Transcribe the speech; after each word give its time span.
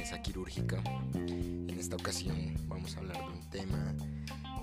mesa 0.00 0.22
quirúrgica. 0.22 0.82
En 1.12 1.76
esta 1.78 1.94
ocasión 1.94 2.54
vamos 2.68 2.96
a 2.96 3.00
hablar 3.00 3.18
de 3.18 3.32
un 3.38 3.50
tema 3.50 3.94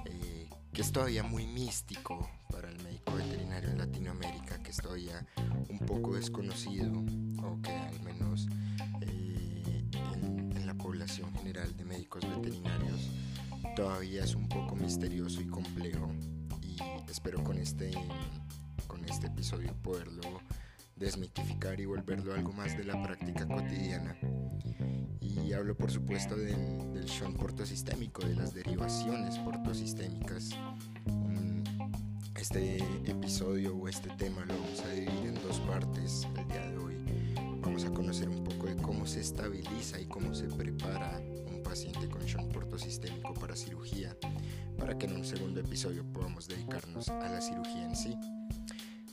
eh, 0.05 0.49
que 0.73 0.81
es 0.81 0.91
todavía 0.91 1.21
muy 1.21 1.45
místico 1.45 2.27
para 2.49 2.71
el 2.71 2.81
médico 2.81 3.13
veterinario 3.13 3.69
en 3.69 3.77
Latinoamérica, 3.77 4.57
que 4.63 4.71
es 4.71 4.77
todavía 4.77 5.27
un 5.69 5.77
poco 5.77 6.15
desconocido 6.15 6.91
o 7.43 7.61
que 7.61 7.69
al 7.71 8.01
menos 8.01 8.47
eh, 9.01 9.85
en, 10.15 10.65
la 10.65 10.73
población 10.73 11.31
general 11.35 11.77
de 11.77 11.85
médicos 11.85 12.27
veterinarios 12.27 13.11
todavía 13.75 14.23
es 14.23 14.33
un 14.33 14.49
poco 14.49 14.75
misterioso 14.75 15.39
y 15.39 15.45
complejo 15.45 16.07
y 16.63 16.77
espero 17.11 17.43
con 17.43 17.59
este, 17.59 17.91
con 18.87 19.05
este 19.05 19.27
episodio 19.27 19.71
poderlo 19.83 20.41
desmitificar 20.95 21.79
y 21.79 21.85
volverlo 21.85 22.33
algo 22.33 22.53
más 22.53 22.75
de 22.75 22.85
la 22.85 22.99
práctica 23.03 23.47
cotidiana. 23.47 24.17
Y 25.45 25.53
hablo 25.53 25.75
por 25.75 25.91
supuesto 25.91 26.35
del, 26.35 26.93
del 26.93 27.05
shunt 27.05 27.37
portosistémico, 27.37 28.25
de 28.25 28.35
las 28.35 28.53
derivaciones 28.53 29.37
portosistémicas. 29.39 30.49
Mm, 31.05 31.63
este 32.35 32.77
episodio 33.09 33.75
o 33.75 33.87
este 33.87 34.09
tema 34.17 34.45
lo 34.45 34.53
vamos 34.53 34.81
a 34.81 34.89
dividir 34.89 35.27
en 35.27 35.35
dos 35.35 35.59
partes 35.61 36.27
el 36.37 36.47
día 36.47 36.69
de 36.69 36.77
hoy. 36.77 36.95
Vamos 37.61 37.85
a 37.85 37.91
conocer 37.91 38.29
un 38.29 38.43
poco 38.43 38.67
de 38.67 38.75
cómo 38.77 39.05
se 39.05 39.21
estabiliza 39.21 39.99
y 39.99 40.05
cómo 40.05 40.33
se 40.33 40.45
prepara 40.45 41.21
un 41.47 41.61
paciente 41.63 42.07
con 42.09 42.21
shunt 42.23 42.51
portosistémico 42.53 43.33
para 43.33 43.55
cirugía, 43.55 44.15
para 44.77 44.97
que 44.97 45.05
en 45.05 45.15
un 45.15 45.25
segundo 45.25 45.59
episodio 45.59 46.05
podamos 46.13 46.47
dedicarnos 46.47 47.09
a 47.09 47.29
la 47.29 47.41
cirugía 47.41 47.85
en 47.85 47.95
sí. 47.95 48.17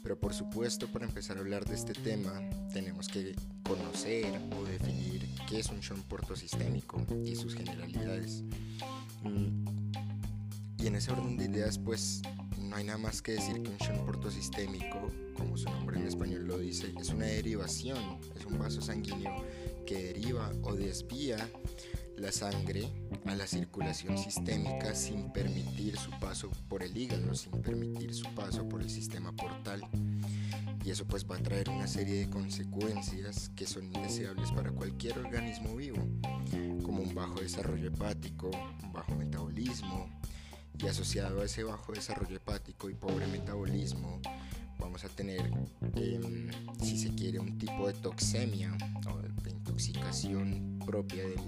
Pero 0.05 0.21
por 0.21 0.35
supuesto, 0.35 0.87
para 0.89 1.07
empezar 1.07 1.39
a 1.39 1.41
hablar 1.41 1.65
de 1.65 1.75
este 1.75 1.95
tema, 1.95 2.39
tenemos 2.75 3.09
que 3.09 3.35
conocer 3.63 4.39
o 4.55 4.63
definir 4.67 5.27
qué 5.49 5.61
es 5.61 5.71
un 5.71 5.81
shunt 5.81 6.05
portosistémico 6.05 7.01
y 7.25 7.35
sus 7.35 7.55
generalidades. 7.55 8.43
Mm, 9.23 9.65
y 10.77 10.87
en 10.87 10.97
ese 10.97 11.11
orden 11.11 11.39
de 11.39 11.47
ideas, 11.47 11.79
pues 11.79 12.21
no 12.59 12.77
hay 12.77 12.85
nada 12.85 12.99
más 12.99 13.23
que 13.23 13.33
decir 13.33 13.63
que 13.63 13.71
un 13.71 13.79
shunt 13.79 14.05
portosistémico, 14.05 15.11
como 15.39 15.57
su 15.57 15.71
nombre 15.71 15.99
en 15.99 16.07
español 16.07 16.49
lo 16.49 16.59
dice, 16.59 16.93
es 17.01 17.09
una 17.09 17.25
derivación, 17.25 18.19
es 18.37 18.45
un 18.45 18.59
vaso 18.59 18.83
sanguíneo 18.83 19.33
que 19.87 20.13
deriva 20.13 20.53
o 20.65 20.75
desvía 20.75 21.49
la 22.17 22.33
sangre 22.33 22.89
a 23.27 23.35
la 23.35 23.47
circulación 23.47 24.17
sistémica 24.19 24.95
sin 24.95 25.33
permitir 25.33 25.97
su 25.97 26.11
paso 26.21 26.51
por 26.69 26.83
el 26.83 26.97
hígado, 26.97 27.35
sin 27.35 27.53
permitir 27.63 28.15
su 28.15 28.33
paso 28.35 28.69
por 28.69 28.83
el 28.83 28.91
sistema 28.91 29.33
portal. 29.33 29.83
Y 30.85 30.91
eso 30.91 31.07
pues 31.07 31.29
va 31.29 31.37
a 31.37 31.43
traer 31.43 31.71
una 31.71 31.87
serie 31.87 32.17
de 32.17 32.31
consecuencias 32.31 33.51
que 33.57 33.67
son 33.67 33.85
indeseables 33.85 34.53
para 34.53 34.71
cualquier 34.71 35.19
organismo 35.19 35.75
vivo, 35.77 36.07
como 36.83 37.03
un 37.03 37.15
bajo 37.15 37.41
desarrollo 37.41 37.89
hepático, 37.89 38.51
un 38.83 38.93
bajo 38.93 39.15
metabolismo, 39.15 40.11
y 40.79 40.87
asociado 40.87 41.41
a 41.41 41.45
ese 41.45 41.63
bajo 41.63 41.93
desarrollo 41.93 42.37
hepático 42.37 42.91
y 42.91 42.95
pobre 42.95 43.27
metabolismo, 43.29 44.21
vamos 44.79 45.05
a 45.05 45.09
tener, 45.09 45.51
em, 45.95 46.51
si 46.83 46.99
se 46.99 47.15
quiere, 47.15 47.39
un 47.39 47.59
tipo 47.59 47.87
de 47.87 47.95
toxemia 47.95 48.77
o 49.09 49.19
de 49.43 49.51
intoxicación 49.51 50.79
propia 50.85 51.23
del 51.23 51.41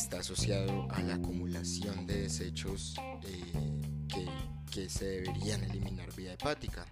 está 0.00 0.20
asociado 0.20 0.88
a 0.92 1.02
la 1.02 1.16
acumulación 1.16 2.06
de 2.06 2.22
desechos 2.22 2.94
eh, 3.22 3.52
que, 4.08 4.26
que, 4.72 4.88
se 4.88 5.04
deberían 5.04 5.62
eliminar 5.62 6.10
vía 6.16 6.32
hepática. 6.32 6.86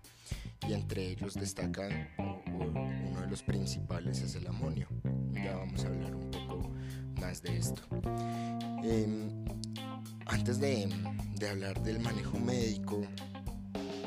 Y 0.68 0.74
entre 0.74 1.12
ellos 1.12 1.32
destacan 1.32 2.10
uno 2.18 3.20
de 3.22 3.26
los 3.26 3.42
principales 3.42 4.20
es 4.20 4.34
el 4.34 4.46
amonio. 4.46 4.88
Ya 5.32 5.56
vamos 5.56 5.84
a 5.84 5.88
hablar 5.88 6.14
un 6.14 6.30
poco 6.30 6.70
más 7.18 7.40
de 7.42 7.56
esto. 7.56 7.80
Em, 8.84 9.30
antes 10.26 10.60
de, 10.60 10.90
de 11.36 11.48
hablar 11.48 11.82
del 11.82 12.00
manejo 12.00 12.38
médico 12.38 13.00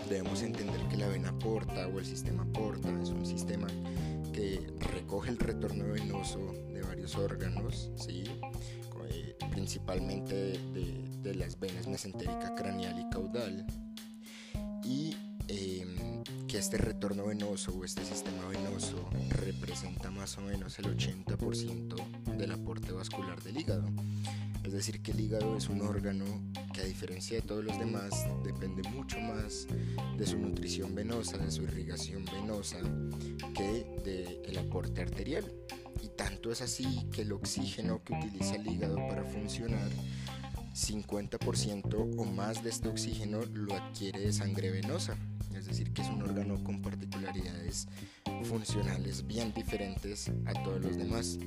debemos 0.09 0.43
entender 0.43 0.79
que 0.89 0.97
la 0.97 1.07
vena 1.07 1.37
porta 1.39 1.87
o 1.87 1.97
el 1.97 2.05
sistema 2.05 2.45
porta 2.53 2.89
es 3.01 3.09
un 3.09 3.25
sistema 3.25 3.67
que 4.31 4.59
recoge 4.93 5.31
el 5.31 5.37
retorno 5.37 5.85
venoso 5.87 6.39
de 6.71 6.81
varios 6.83 7.15
órganos, 7.15 7.89
¿sí? 7.95 8.23
Eh, 9.61 9.63
principalmente 9.63 10.59
de, 11.21 11.35
las 11.35 11.59
venas 11.59 11.87
mesentérica 11.87 12.55
craneal 12.55 12.99
y 12.99 13.09
caudal, 13.09 13.65
y 14.83 15.15
em, 15.47 16.23
que 16.47 16.57
este 16.57 16.77
retorno 16.77 17.27
venoso 17.27 17.71
o 17.71 17.85
este 17.85 18.03
sistema 18.03 18.47
venoso 18.47 19.07
representa 19.29 20.09
más 20.09 20.37
o 20.39 20.41
menos 20.41 20.79
el 20.79 20.85
80% 20.85 21.95
del 22.37 22.51
aporte 22.51 22.91
vascular 22.91 23.41
del 23.43 23.59
hígado. 23.59 23.87
Es 24.63 24.73
decir, 24.73 25.01
que 25.01 25.11
el 25.11 25.19
hígado 25.21 25.55
es 25.55 25.69
un 25.69 25.81
órgano 25.81 26.25
que 26.73 26.81
a 26.81 26.85
diferencia 26.85 27.37
de 27.37 27.43
todos 27.43 27.63
los 27.63 27.77
demás 27.77 28.25
depende 28.43 28.81
mucho 28.89 29.19
más 29.19 29.67
de 30.17 30.25
su 30.25 30.37
nutrición 30.39 30.95
venosa, 30.95 31.37
de 31.37 31.51
su 31.51 31.63
irrigación 31.63 32.25
venosa, 32.25 32.77
que 33.53 33.85
del 34.03 34.57
aporte 34.57 35.01
arterial. 35.01 35.45
Y 36.01 36.09
tanto 36.09 36.51
es 36.51 36.61
así 36.61 37.07
que 37.11 37.21
el 37.21 37.31
oxígeno 37.31 38.03
que 38.03 38.13
utiliza 38.13 38.55
el 38.55 38.67
hígado 38.67 38.95
para 39.07 39.23
funcionar, 39.23 39.89
50% 40.73 42.15
o 42.17 42.25
más 42.25 42.63
de 42.63 42.69
este 42.69 42.87
oxígeno 42.87 43.41
lo 43.53 43.75
adquiere 43.75 44.19
de 44.19 44.33
sangre 44.33 44.71
venosa. 44.71 45.15
Es 45.55 45.65
decir, 45.65 45.93
que 45.93 46.01
es 46.01 46.07
un 46.07 46.21
órgano 46.21 46.63
con 46.63 46.81
particularidades 46.81 47.87
funcionales 48.43 49.27
bien 49.27 49.53
diferentes 49.53 50.31
a 50.45 50.53
todos 50.63 50.81
los 50.81 50.97
demás. 50.97 51.37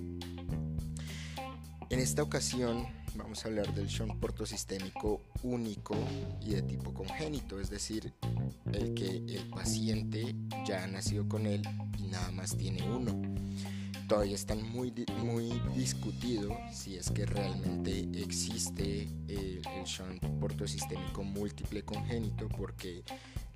En 1.91 1.99
esta 1.99 2.23
ocasión 2.23 2.87
vamos 3.15 3.45
a 3.45 3.49
hablar 3.49 3.73
del 3.75 3.87
shunt 3.87 4.19
portosistémico 4.21 5.23
único 5.43 5.97
y 6.41 6.51
de 6.51 6.63
tipo 6.63 6.93
congénito, 6.93 7.61
es 7.61 7.71
decir, 7.71 8.13
el 8.73 8.95
que 8.95 9.17
el 9.17 9.49
paciente 9.51 10.35
ya 10.67 10.85
ha 10.85 10.87
nacido 10.87 11.29
con 11.29 11.47
él 11.47 11.63
y 11.99 12.09
nada 12.09 12.31
más 12.33 12.57
tiene 12.57 12.83
uno. 12.89 13.21
Todavía 14.09 14.35
está 14.35 14.55
muy, 14.55 14.93
muy 15.23 15.61
discutido 15.75 16.57
si 16.73 16.97
es 16.97 17.11
que 17.11 17.25
realmente 17.25 18.07
existe 18.15 19.09
el, 19.29 19.63
el 19.67 19.85
shunt 19.85 20.23
portosistémico 20.41 21.25
múltiple 21.25 21.83
congénito 21.83 22.49
porque 22.49 23.03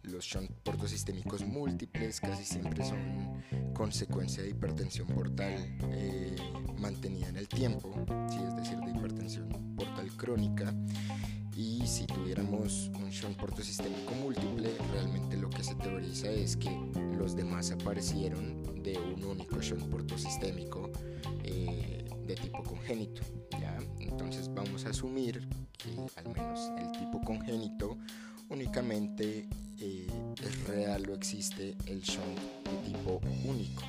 los 0.08 0.24
shunt 0.24 0.50
portosistémicos 0.62 1.44
múltiples 1.44 2.20
casi 2.20 2.44
siempre 2.44 2.84
son 2.84 3.42
consecuencia 3.74 4.42
de 4.42 4.50
hipertensión 4.50 5.06
portal 5.08 5.54
eh, 5.92 6.36
mantenida 6.78 7.28
en 7.28 7.36
el 7.36 7.48
tiempo, 7.48 7.92
¿sí? 8.30 8.38
es 8.46 8.56
decir, 8.56 8.78
de 8.78 8.90
hipertensión 8.90 9.48
portal 9.76 10.08
crónica. 10.16 10.74
Y 11.56 11.86
si 11.86 12.06
tuviéramos 12.06 12.90
un 12.94 13.10
shunt 13.10 13.36
portosistémico 13.36 14.14
múltiple, 14.14 14.70
realmente 14.92 15.36
lo 15.36 15.50
que 15.50 15.64
se 15.64 15.74
teoriza 15.74 16.30
es 16.30 16.56
que 16.56 16.70
los 17.16 17.34
demás 17.34 17.72
aparecieron 17.72 18.62
de 18.82 18.96
un 18.98 19.24
único 19.24 19.60
shunt 19.60 19.88
portosistémico 19.90 20.90
eh, 21.42 22.04
de 22.26 22.34
tipo 22.36 22.62
congénito. 22.62 23.22
¿ya? 23.60 23.76
Entonces 23.98 24.52
vamos 24.54 24.86
a 24.86 24.90
asumir 24.90 25.48
que 25.76 25.90
al 26.16 26.28
menos 26.32 26.70
el 26.78 26.92
tipo 26.92 27.20
congénito 27.22 27.98
únicamente 28.50 29.48
eh, 29.80 30.06
es 30.42 30.64
real 30.66 31.08
o 31.08 31.14
existe 31.14 31.76
el 31.86 32.00
shunt 32.00 32.38
de 32.64 32.88
tipo 32.88 33.20
único. 33.44 33.82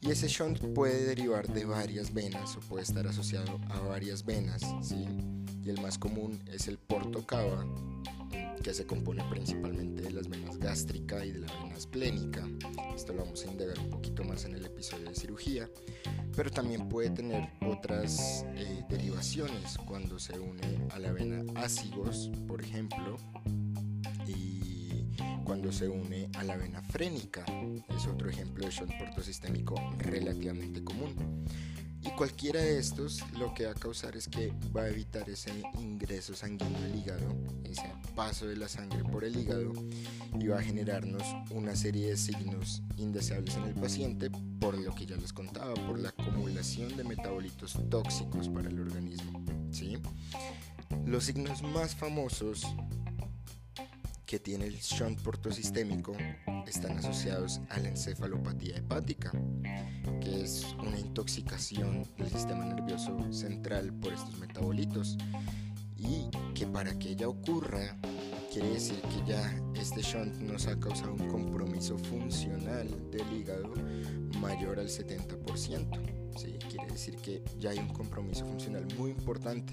Y 0.00 0.10
ese 0.10 0.28
shunt 0.28 0.60
puede 0.74 1.04
derivar 1.04 1.46
de 1.48 1.64
varias 1.64 2.12
venas 2.14 2.56
o 2.56 2.60
puede 2.60 2.84
estar 2.84 3.06
asociado 3.06 3.60
a 3.68 3.80
varias 3.80 4.24
venas, 4.24 4.62
¿sí? 4.80 5.04
Y 5.64 5.70
el 5.70 5.80
más 5.80 5.98
común 5.98 6.40
es 6.46 6.68
el 6.68 6.78
portocava, 6.78 7.66
que 8.62 8.72
se 8.74 8.86
compone 8.86 9.24
principalmente 9.30 10.02
de 10.02 10.10
las 10.12 10.28
venas 10.28 10.58
gástrica 10.58 11.24
y 11.24 11.32
de 11.32 11.40
la 11.40 11.52
vena 11.62 11.76
esplénica. 11.76 12.46
Esto 12.94 13.12
lo 13.12 13.24
vamos 13.24 13.44
a 13.44 13.50
indagar 13.50 13.78
un 13.78 13.90
poquito 13.90 14.24
más 14.24 14.44
en 14.44 14.54
el 14.54 14.64
episodio 14.64 15.08
de 15.08 15.14
cirugía, 15.14 15.68
pero 16.36 16.50
también 16.50 16.88
puede 16.88 17.10
tener 17.10 17.50
otras 17.66 18.44
eh, 18.54 18.84
derivaciones 18.88 19.78
cuando 19.78 20.18
se 20.18 20.38
une 20.38 20.86
a 20.90 20.98
la 20.98 21.12
vena 21.12 21.44
ácigos, 21.56 22.30
por 22.46 22.62
ejemplo, 22.62 23.16
cuando 25.48 25.72
se 25.72 25.88
une 25.88 26.28
a 26.34 26.44
la 26.44 26.58
vena 26.58 26.82
frénica. 26.82 27.42
Es 27.96 28.06
otro 28.06 28.28
ejemplo 28.28 28.66
de 28.66 28.70
shunt 28.70 28.92
portosistémico 28.98 29.76
relativamente 29.96 30.84
común. 30.84 31.14
Y 32.02 32.10
cualquiera 32.10 32.60
de 32.60 32.78
estos 32.78 33.24
lo 33.38 33.54
que 33.54 33.64
va 33.64 33.70
a 33.70 33.74
causar 33.74 34.14
es 34.14 34.28
que 34.28 34.52
va 34.76 34.82
a 34.82 34.90
evitar 34.90 35.26
ese 35.30 35.50
ingreso 35.80 36.34
sanguíneo 36.34 36.84
al 36.84 36.94
hígado, 36.94 37.34
ese 37.64 37.90
paso 38.14 38.46
de 38.46 38.56
la 38.56 38.68
sangre 38.68 39.02
por 39.04 39.24
el 39.24 39.36
hígado 39.38 39.72
y 40.38 40.48
va 40.48 40.58
a 40.58 40.62
generarnos 40.62 41.22
una 41.50 41.74
serie 41.74 42.10
de 42.10 42.18
signos 42.18 42.82
indeseables 42.98 43.56
en 43.56 43.64
el 43.64 43.74
paciente 43.74 44.30
por 44.60 44.76
lo 44.76 44.94
que 44.94 45.06
ya 45.06 45.16
les 45.16 45.32
contaba, 45.32 45.72
por 45.86 45.98
la 45.98 46.10
acumulación 46.10 46.94
de 46.94 47.04
metabolitos 47.04 47.78
tóxicos 47.88 48.50
para 48.50 48.68
el 48.68 48.78
organismo. 48.78 49.42
¿sí? 49.70 49.96
Los 51.06 51.24
signos 51.24 51.62
más 51.62 51.94
famosos 51.94 52.66
que 54.28 54.38
tiene 54.38 54.66
el 54.66 54.76
shunt 54.76 55.22
portosistémico 55.22 56.14
están 56.66 56.98
asociados 56.98 57.62
a 57.70 57.78
la 57.80 57.88
encefalopatía 57.88 58.76
hepática, 58.76 59.32
que 60.20 60.42
es 60.42 60.66
una 60.86 60.98
intoxicación 60.98 62.06
del 62.18 62.28
sistema 62.28 62.66
nervioso 62.66 63.16
central 63.32 63.90
por 63.94 64.12
estos 64.12 64.38
metabolitos 64.38 65.16
y 65.96 66.28
que 66.54 66.66
para 66.66 66.98
que 66.98 67.12
ella 67.12 67.26
ocurra 67.26 67.96
quiere 68.52 68.68
decir 68.68 69.00
que 69.00 69.32
ya 69.32 69.62
este 69.74 70.02
shunt 70.02 70.36
nos 70.42 70.66
ha 70.66 70.78
causado 70.78 71.14
un 71.14 71.26
compromiso 71.28 71.96
funcional 71.96 72.86
del 73.10 73.32
hígado 73.32 73.72
mayor 74.42 74.78
al 74.78 74.88
70%. 74.88 76.17
¿Sí? 76.38 76.56
Quiere 76.70 76.86
decir 76.86 77.16
que 77.16 77.42
ya 77.58 77.70
hay 77.70 77.78
un 77.78 77.88
compromiso 77.88 78.46
funcional 78.46 78.86
muy 78.96 79.10
importante, 79.10 79.72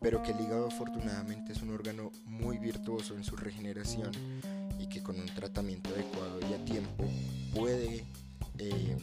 pero 0.00 0.22
que 0.22 0.32
el 0.32 0.40
hígado 0.40 0.66
afortunadamente 0.66 1.52
es 1.52 1.62
un 1.62 1.70
órgano 1.70 2.10
muy 2.24 2.58
virtuoso 2.58 3.16
en 3.16 3.24
su 3.24 3.36
regeneración 3.36 4.10
y 4.78 4.88
que 4.88 5.02
con 5.02 5.18
un 5.18 5.26
tratamiento 5.26 5.90
adecuado 5.90 6.40
y 6.48 6.54
a 6.54 6.64
tiempo 6.64 7.04
puede, 7.54 8.04
eh, 8.58 8.96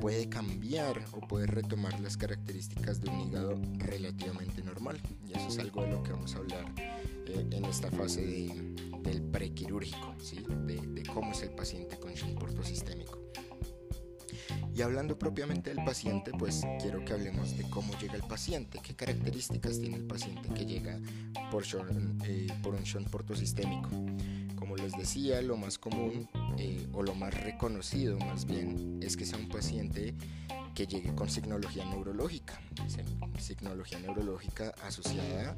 puede 0.00 0.28
cambiar 0.28 1.04
o 1.12 1.20
puede 1.20 1.46
retomar 1.46 1.98
las 2.00 2.16
características 2.16 3.00
de 3.00 3.10
un 3.10 3.20
hígado 3.20 3.60
relativamente 3.76 4.62
normal. 4.62 5.00
Y 5.26 5.36
eso 5.36 5.48
es 5.48 5.58
algo 5.58 5.82
de 5.82 5.92
lo 5.92 6.02
que 6.02 6.12
vamos 6.12 6.34
a 6.34 6.38
hablar 6.38 6.64
eh, 7.26 7.46
en 7.50 7.64
esta 7.66 7.90
fase 7.90 8.22
del 9.02 9.22
prequirúrgico, 9.22 10.14
¿sí? 10.20 10.42
de, 10.66 11.02
cómo 11.12 11.32
es 11.32 11.42
el 11.42 11.50
paciente 11.50 11.98
con 11.98 12.12
shunt 12.14 12.38
portosistémico. 12.38 13.17
Y 14.78 14.82
hablando 14.82 15.18
propiamente 15.18 15.74
del 15.74 15.84
paciente, 15.84 16.30
pues 16.38 16.64
quiero 16.80 17.04
que 17.04 17.12
hablemos 17.12 17.58
de 17.58 17.68
cómo 17.68 17.98
llega 17.98 18.14
el 18.14 18.22
paciente, 18.22 18.78
qué 18.80 18.94
características 18.94 19.80
tiene 19.80 19.96
el 19.96 20.04
paciente 20.04 20.48
que 20.50 20.66
llega 20.66 21.00
por, 21.50 21.64
eh, 22.24 22.46
por 22.62 22.76
un 22.76 22.84
shunt 22.84 23.08
portosistémico. 23.08 23.88
Como 24.54 24.76
les 24.76 24.92
decía, 24.92 25.42
lo 25.42 25.56
más 25.56 25.78
común 25.78 26.28
eh, 26.58 26.86
o 26.92 27.02
lo 27.02 27.16
más 27.16 27.34
reconocido 27.34 28.20
más 28.20 28.44
bien 28.44 29.00
es 29.02 29.16
que 29.16 29.26
sea 29.26 29.40
un 29.40 29.48
paciente 29.48 30.14
que 30.76 30.86
llegue 30.86 31.12
con 31.12 31.28
signología 31.28 31.84
neurológica, 31.84 32.60
signología 33.40 33.98
neurológica 33.98 34.72
asociada 34.84 35.56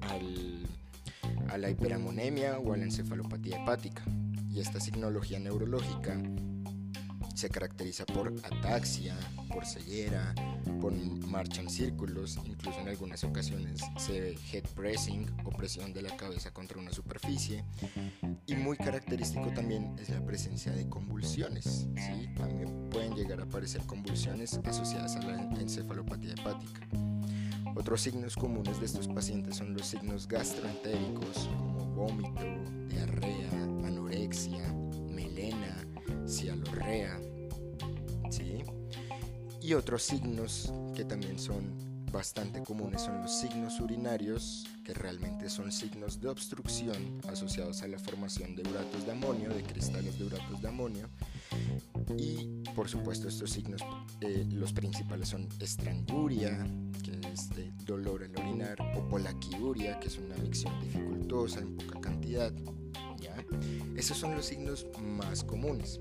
al, 0.00 0.66
a 1.50 1.56
la 1.56 1.70
hiperamonemia 1.70 2.58
o 2.58 2.72
a 2.72 2.76
la 2.76 2.82
encefalopatía 2.82 3.62
hepática. 3.62 4.02
Y 4.50 4.58
esta 4.58 4.80
signología 4.80 5.38
neurológica 5.38 6.20
se 7.36 7.50
caracteriza 7.50 8.06
por 8.06 8.32
ataxia, 8.42 9.14
por 9.52 9.66
ceguera, 9.66 10.34
por 10.80 10.92
marcha 11.26 11.60
en 11.60 11.68
círculos, 11.68 12.38
incluso 12.46 12.80
en 12.80 12.88
algunas 12.88 13.24
ocasiones 13.24 13.82
se 13.98 14.20
ve 14.20 14.38
head 14.52 14.64
pressing 14.74 15.30
o 15.44 15.50
presión 15.50 15.92
de 15.92 16.00
la 16.00 16.16
cabeza 16.16 16.50
contra 16.52 16.78
una 16.78 16.92
superficie. 16.92 17.62
Y 18.46 18.54
muy 18.54 18.78
característico 18.78 19.52
también 19.52 19.94
es 19.98 20.08
la 20.08 20.24
presencia 20.24 20.72
de 20.72 20.88
convulsiones. 20.88 21.86
¿sí? 21.94 22.28
También 22.36 22.88
pueden 22.88 23.14
llegar 23.14 23.40
a 23.40 23.44
aparecer 23.44 23.82
convulsiones 23.82 24.58
asociadas 24.64 25.16
a 25.16 25.20
la 25.20 25.42
encefalopatía 25.60 26.32
hepática. 26.32 26.80
Otros 27.74 28.00
signos 28.00 28.34
comunes 28.34 28.80
de 28.80 28.86
estos 28.86 29.08
pacientes 29.08 29.56
son 29.56 29.74
los 29.74 29.86
signos 29.86 30.26
gastroentéricos 30.26 31.50
como 31.58 31.84
vómito, 31.94 32.40
diarrea, 32.88 33.50
anorexia, 33.84 34.72
melena, 35.10 35.86
cialorrea, 36.26 37.20
¿sí? 38.30 38.62
Y 39.62 39.74
otros 39.74 40.02
signos 40.02 40.72
que 40.94 41.04
también 41.04 41.38
son 41.38 41.86
bastante 42.12 42.62
comunes 42.62 43.02
son 43.02 43.20
los 43.20 43.30
signos 43.30 43.80
urinarios, 43.80 44.64
que 44.84 44.94
realmente 44.94 45.50
son 45.50 45.70
signos 45.72 46.20
de 46.20 46.28
obstrucción 46.28 47.20
asociados 47.28 47.82
a 47.82 47.88
la 47.88 47.98
formación 47.98 48.54
de 48.54 48.62
uratos 48.62 49.04
de 49.04 49.12
amonio, 49.12 49.50
de 49.50 49.62
cristales 49.62 50.18
de 50.18 50.24
uratos 50.24 50.62
de 50.62 50.68
amonio. 50.68 51.08
Y 52.16 52.62
por 52.74 52.88
supuesto 52.88 53.28
estos 53.28 53.50
signos, 53.50 53.82
eh, 54.20 54.46
los 54.50 54.72
principales 54.72 55.28
son 55.28 55.48
estranguria, 55.60 56.66
que 57.02 57.20
es 57.32 57.50
dolor 57.84 58.22
al 58.24 58.42
orinar, 58.42 58.78
o 58.96 59.08
polaquiuria, 59.08 59.98
que 60.00 60.08
es 60.08 60.18
una 60.18 60.36
micción 60.36 60.72
dificultosa 60.80 61.60
en 61.60 61.76
poca 61.76 62.00
cantidad. 62.00 62.52
¿ya? 63.20 63.36
Esos 63.96 64.16
son 64.16 64.34
los 64.34 64.46
signos 64.46 64.86
más 65.00 65.42
comunes. 65.42 66.00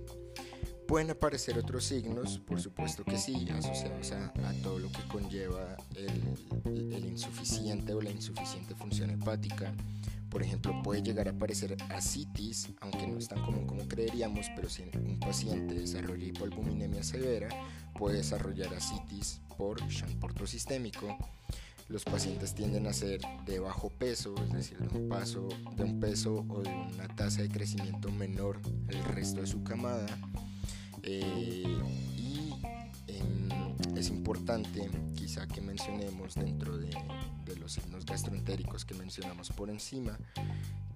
Pueden 0.88 1.10
aparecer 1.10 1.58
otros 1.58 1.86
signos, 1.86 2.38
por 2.38 2.62
supuesto 2.62 3.04
que 3.04 3.18
sí, 3.18 3.48
asociados 3.50 4.12
a, 4.12 4.32
todo 4.62 4.78
lo 4.78 4.92
que 4.92 5.02
conlleva 5.08 5.76
el, 5.96 7.06
insuficiente 7.06 7.94
o 7.94 8.02
la 8.02 8.12
insuficiente 8.12 8.76
función 8.76 9.10
hepática. 9.10 9.74
Por 10.30 10.44
ejemplo, 10.44 10.80
puede 10.84 11.02
llegar 11.02 11.28
a 11.28 11.32
aparecer 11.32 11.76
ascitis, 11.90 12.70
aunque 12.82 13.08
no 13.08 13.18
es 13.18 13.28
tan 13.28 13.44
común 13.44 13.66
como 13.66 13.88
creeríamos, 13.88 14.48
pero 14.56 14.70
si 14.70 14.84
un 14.84 15.20
paciente 15.20 15.74
desarrolla 15.74 16.28
hipoalbuminemia 16.28 17.04
severa, 17.04 17.50
puede 17.98 18.18
desarrollar 18.18 18.72
ascitis 18.76 19.42
por 19.58 19.82
shunt 19.88 20.20
portosistémico. 20.20 21.18
Los 21.88 22.04
pacientes 22.04 22.54
tienden 22.54 22.86
a 22.86 22.94
ser 22.94 23.22
de 23.46 23.60
bajo 23.60 23.90
peso, 23.90 24.36
es 24.44 24.54
decir, 24.54 24.78
de 24.78 24.98
un, 24.98 25.10
de 25.76 25.84
un 25.84 26.00
peso 26.00 26.46
o 26.50 26.62
de 26.62 26.70
una 26.70 27.08
tasa 27.16 27.42
de 27.42 27.50
crecimiento 27.50 28.12
menor 28.12 28.60
al 28.90 29.04
resto 29.16 29.42
de 29.42 29.48
su 29.48 29.64
camada 29.64 30.06
eh, 31.06 31.66
y 32.18 32.54
em, 33.08 33.98
es 33.98 34.10
importante 34.10 34.90
quizá 35.14 35.48
que 35.48 35.62
mencionemos 35.62 36.36
dentro 36.36 36.78
de, 36.78 36.90
los 37.60 37.74
signos 37.74 38.06
gastroentéricos 38.06 38.86
que 38.86 38.94
mencionamos 38.94 39.50
por 39.50 39.70
encima 39.70 40.18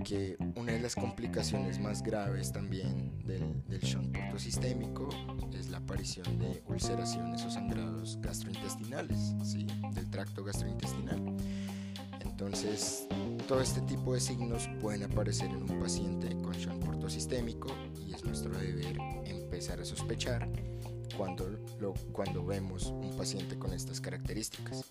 que 0.04 0.36
una 0.56 0.74
de 0.74 0.80
las 0.80 0.94
complicaciones 0.96 1.80
más 1.80 2.04
graves 2.04 2.52
también 2.52 3.24
del, 3.26 3.64
del 3.68 3.82
shunt 3.82 4.16
portosistémico 4.16 5.10
es 5.54 5.70
la 5.70 5.78
aparición 5.78 6.38
de 6.38 6.62
ulceraciones 6.68 7.44
o 7.44 7.52
sangrados 7.52 8.20
gastrointestinales, 8.22 9.34
¿sí? 9.44 9.66
del 9.94 10.10
tracto 10.10 10.44
gastrointestinal. 10.44 11.38
Entonces, 12.22 13.08
todo 13.48 13.62
este 13.62 13.82
tipo 13.82 14.14
de 14.14 14.20
signos 14.20 14.70
pueden 14.82 15.04
aparecer 15.04 15.50
en 15.50 15.64
un 15.64 15.80
paciente 15.80 16.30
con 16.42 16.54
shunt 16.54 16.84
portosistémico 16.84 17.70
y 18.08 18.14
es 18.14 18.24
nuestro 18.24 18.52
deber 18.58 18.98
empezar 19.60 19.82
a 19.82 19.84
sospechar 19.84 20.50
cuando, 21.18 21.50
lo, 21.82 21.94
cuando 22.14 22.46
vemos 22.46 22.86
un 22.86 23.18
paciente 23.18 23.60
con 23.60 23.74
estas 23.74 24.00
características. 24.00 24.86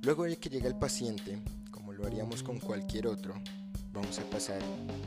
Luego 0.00 0.24
de 0.24 0.38
que 0.38 0.48
llega 0.48 0.66
el 0.66 0.76
paciente, 0.76 1.38
como 1.70 1.92
lo 1.92 2.06
haríamos 2.06 2.42
con 2.42 2.58
cualquier 2.58 3.06
otro, 3.06 3.34
vamos 3.92 4.18
a 4.18 4.22
pasar 4.30 4.62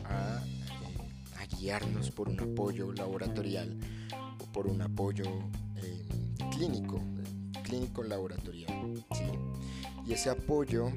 a, 0.05 0.39
eh, 0.45 1.47
guiarnos 1.59 2.11
por 2.11 2.29
un 2.29 2.39
apoyo 2.39 2.93
laboratorial 2.93 3.75
o 4.39 4.45
por 4.51 4.67
un 4.67 4.79
apoyo 4.83 5.25
eh, 5.77 6.05
clínico, 6.51 7.01
clínico 7.63 8.03
laboratorial. 8.03 9.03
Y 10.05 10.13
ese 10.13 10.29
apoyo, 10.29 10.91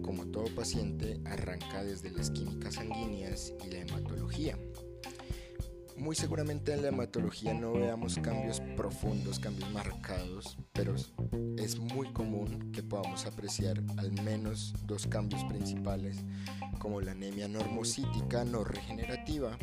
como 0.00 0.24
todo 0.28 0.46
paciente, 0.54 1.20
arranca 1.26 1.84
desde 1.84 2.10
las 2.10 2.30
químicas 2.30 2.76
sanguíneas 2.76 3.52
y 3.62 3.70
la 3.70 3.80
hematología. 3.80 4.56
Muy 5.98 6.14
seguramente 6.14 6.72
en 6.72 6.82
la 6.82 6.88
hematología 6.88 7.52
no 7.52 7.72
veamos 7.72 8.18
cambios 8.22 8.60
profundos, 8.76 9.38
cambios 9.38 9.70
marcados, 9.72 10.56
pero 10.72 10.94
es 11.56 11.78
muy 11.78 12.12
común 12.12 12.70
que 12.72 12.82
podamos 12.82 13.26
apreciar 13.26 13.82
al 13.96 14.12
menos 14.22 14.74
dos 14.86 15.06
cambios 15.06 15.44
principales, 15.44 16.16
como 16.78 17.00
la 17.00 17.12
anemia 17.12 17.48
normocítica 17.48 18.44
no 18.44 18.64
regenerativa. 18.64 19.58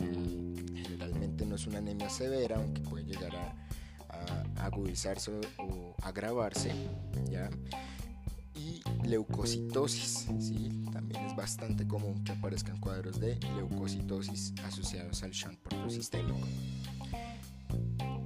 Mm, 0.00 0.76
generalmente 0.76 1.46
no 1.46 1.54
es 1.54 1.66
una 1.66 1.78
anemia 1.78 2.10
severa, 2.10 2.56
aunque 2.56 2.82
puede 2.82 3.04
llegar 3.04 3.34
a, 3.36 3.54
agudizarse 4.58 5.30
o 5.58 5.94
agravarse, 6.02 6.72
¿ya? 7.30 7.48
Leucocitosis. 9.10 10.28
¿sí? 10.38 10.70
También 10.92 11.26
es 11.26 11.36
bastante 11.36 11.86
común 11.86 12.22
que 12.24 12.32
aparezcan 12.32 12.78
cuadros 12.78 13.20
de 13.20 13.38
leucocitosis 13.56 14.54
asociados 14.64 15.22
al 15.22 15.32
shunt 15.32 15.58
portosistémico. 15.58 16.38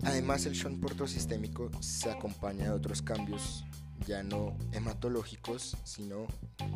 Además, 0.02 0.44
el 0.46 0.52
shunt 0.52 0.80
portosistémico 0.80 1.70
se 1.80 2.10
acompaña 2.10 2.64
de 2.64 2.70
otros 2.70 3.00
cambios 3.00 3.64
ya 4.06 4.22
no 4.22 4.56
hematológicos, 4.72 5.76
sino 5.84 6.26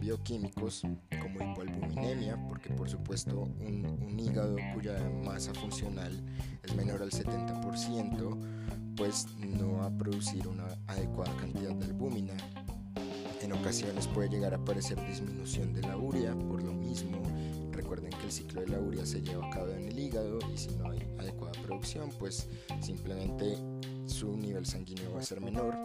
bioquímicos, 0.00 0.82
como 1.20 1.52
hipoalbuminemia, 1.52 2.38
porque 2.48 2.70
por 2.70 2.88
supuesto 2.88 3.40
un, 3.40 3.84
un, 3.84 4.18
hígado 4.18 4.56
cuya 4.72 4.98
masa 5.24 5.52
funcional 5.52 6.24
es 6.62 6.74
menor 6.74 7.02
al 7.02 7.10
70%, 7.10 8.94
pues 8.96 9.26
no 9.36 9.74
va 9.74 9.86
a 9.86 9.98
producir 9.98 10.46
una 10.48 10.66
adecuada 10.86 11.36
cantidad 11.36 11.74
de 11.74 11.84
albúmina 11.86 12.34
en 13.40 13.52
ocasiones 13.52 14.06
puede 14.08 14.28
llegar 14.28 14.52
a 14.52 14.56
aparecer 14.56 14.98
disminución 15.06 15.72
de 15.72 15.82
la 15.82 15.96
urea 15.96 16.34
por 16.34 16.62
lo 16.62 16.72
mismo. 16.72 17.22
Recuerden 17.72 18.10
que 18.10 18.26
el 18.26 18.32
ciclo 18.32 18.60
de 18.60 18.68
la 18.68 18.80
urea 18.80 19.06
se 19.06 19.22
lleva 19.22 19.46
a 19.46 19.50
cabo 19.50 19.68
en 19.68 19.88
el 19.88 19.98
hígado 19.98 20.38
y 20.52 20.58
si 20.58 20.70
no 20.76 20.90
hay 20.90 21.00
adecuada 21.18 21.52
producción, 21.62 22.10
pues 22.18 22.48
simplemente 22.80 23.56
su 24.06 24.36
nivel 24.36 24.66
sanguíneo 24.66 25.12
va 25.12 25.20
a 25.20 25.24
ser 25.24 25.40
menor. 25.40 25.76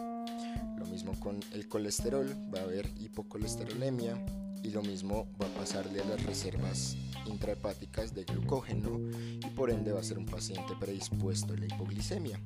Lo 0.78 0.86
mismo 0.86 1.18
con 1.20 1.40
el 1.52 1.68
colesterol, 1.68 2.28
va 2.52 2.60
a 2.60 2.64
haber 2.64 2.90
hipocolesterolemia 2.98 4.18
y 4.62 4.70
lo 4.70 4.82
mismo 4.82 5.28
va 5.40 5.46
a 5.46 5.54
pasarle 5.60 6.00
a 6.00 6.04
las 6.04 6.22
reservas 6.24 6.96
intrahepáticas 7.26 8.14
de 8.14 8.24
glucógeno 8.24 8.98
y 9.12 9.46
por 9.54 9.70
ende 9.70 9.92
va 9.92 10.00
a 10.00 10.04
ser 10.04 10.18
un 10.18 10.26
paciente 10.26 10.74
predispuesto 10.78 11.52
a 11.52 11.56
la 11.56 11.66
hipoglicemia. 11.66 12.40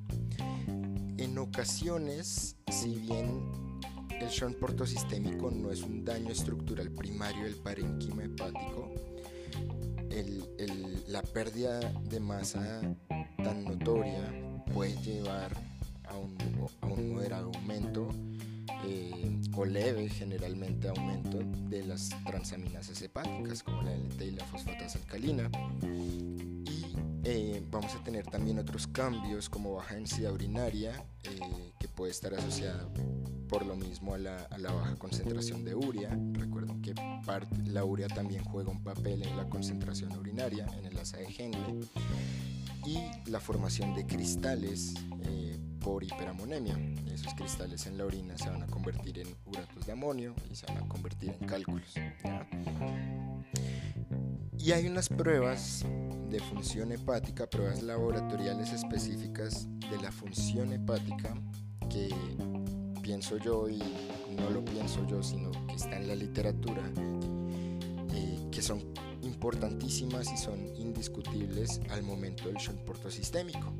En 1.16 1.38
ocasiones, 1.38 2.56
si 2.70 2.94
bien 2.96 3.67
el 4.20 4.28
shunt 4.28 4.56
portosistémico 4.58 5.50
no 5.50 5.70
es 5.70 5.82
un 5.82 6.04
daño 6.04 6.30
estructural 6.30 6.90
primario 6.90 7.44
del 7.44 7.56
parenquima 7.56 8.25
hepático, 8.25 8.92
la 11.08 11.22
pérdida 11.22 11.80
de 12.08 12.20
masa 12.20 12.80
tan 13.37 13.64
notoria 13.64 14.22
puede 14.72 14.94
llevar 15.02 15.50
a 16.04 16.16
un, 16.16 16.37
a 16.80 16.87
un 16.87 17.14
moderado 17.14 17.50
aumento 17.54 18.08
eh, 18.84 19.40
o 19.56 19.64
leve 19.64 20.08
generalmente 20.08 20.88
aumento 20.88 21.38
de 21.68 21.84
las 21.84 22.10
transaminasas 22.26 23.00
hepáticas 23.02 23.62
como 23.62 23.82
la 23.82 23.92
LT 23.94 24.22
y 24.22 24.30
la 24.32 24.44
fosfatasa 24.44 24.98
alcalina. 24.98 25.50
Y 25.82 26.94
eh, 27.25 27.62
vamos 27.70 27.94
a 27.94 28.04
tener 28.04 28.26
también 28.26 28.58
otros 28.58 28.87
cambios 28.87 29.48
como 29.48 29.75
baja 29.75 29.94
densidad 29.94 30.32
urinaria 30.32 31.04
eh, 31.25 31.72
que 31.80 31.88
puede 31.88 32.12
estar 32.12 32.34
asociada 32.34 32.88
por 33.48 33.64
lo 33.64 33.76
mismo 33.76 34.14
a 34.14 34.18
la, 34.18 34.46
baja 34.50 34.96
concentración 34.96 35.64
de 35.64 35.74
urea. 35.74 36.10
Recuerden 36.32 36.80
que 36.82 36.94
la 37.64 37.84
urea 37.84 38.08
también 38.08 38.44
juega 38.44 38.70
un 38.70 38.82
papel 38.82 39.22
en 39.22 39.36
la 39.36 39.48
concentración 39.48 40.16
urinaria, 40.16 40.66
en 40.78 40.86
el 40.86 40.98
asa 40.98 41.16
de 41.16 41.26
Henle. 41.36 41.86
Y 42.86 43.30
la 43.30 43.40
formación 43.40 43.94
de 43.94 44.06
cristales 44.06 44.94
por 45.80 46.04
hiperamonemia. 46.04 46.76
Esos 47.12 47.34
cristales 47.34 47.86
en 47.86 47.98
la 47.98 48.04
orina 48.04 48.36
se 48.36 48.48
van 48.50 48.62
a 48.62 48.66
convertir 48.66 49.18
en 49.18 49.34
uratos 49.46 49.86
de 49.86 49.92
amonio 49.92 50.34
y 50.50 50.54
se 50.54 50.66
van 50.66 50.78
a 50.78 50.88
convertir 50.88 51.34
en 51.40 51.46
cálculos. 51.46 51.94
Y 54.58 54.72
hay 54.72 54.86
unas 54.86 55.08
pruebas 55.08 55.84
de 56.28 56.40
función 56.40 56.92
hepática, 56.92 57.48
pruebas 57.48 57.82
laboratoriales 57.82 58.72
específicas 58.72 59.66
de 59.90 59.96
la 60.02 60.12
función 60.12 60.72
hepática 60.72 61.34
que 61.88 62.08
pienso 63.08 63.38
yo 63.38 63.70
y 63.70 63.78
no 64.36 64.50
lo 64.50 64.62
pienso 64.62 65.02
yo, 65.06 65.22
sino 65.22 65.50
que 65.66 65.76
está 65.76 65.96
en 65.96 66.08
la 66.08 66.14
literatura, 66.14 66.82
eh, 68.12 68.38
que 68.52 68.60
son 68.60 68.84
importantísimas 69.22 70.30
y 70.30 70.36
son 70.36 70.58
indiscutibles 70.76 71.80
al 71.88 72.02
momento 72.02 72.48
del 72.48 72.56
shunt 72.56 72.80
portosistémico 72.80 73.72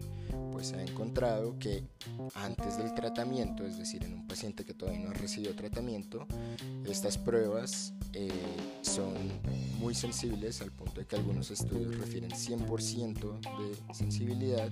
pues 0.51 0.69
se 0.69 0.77
ha 0.77 0.83
encontrado 0.83 1.59
que 1.59 1.85
antes 2.35 2.79
del 2.79 2.93
tratamiento, 2.95 3.65
es 3.65 3.79
decir, 3.79 4.03
en 4.03 4.15
un 4.15 4.27
paciente 4.27 4.65
que 4.65 4.75
todavía 4.75 5.01
no 5.01 5.11
ha 5.11 5.15
recibido 5.15 5.55
tratamiento, 5.55 6.27
estas 6.85 7.17
pruebas 7.17 7.93
eh, 8.15 8.29
son 8.83 9.15
muy 9.79 9.95
sensibles 9.95 10.61
al 10.63 10.73
punto 10.73 11.01
de 11.01 11.07
que 11.07 11.15
algunos 11.15 11.53
estudios 11.53 11.97
refieren 11.97 12.31
100% 12.31 13.41
de 13.41 13.95
sensibilidad, 13.95 14.69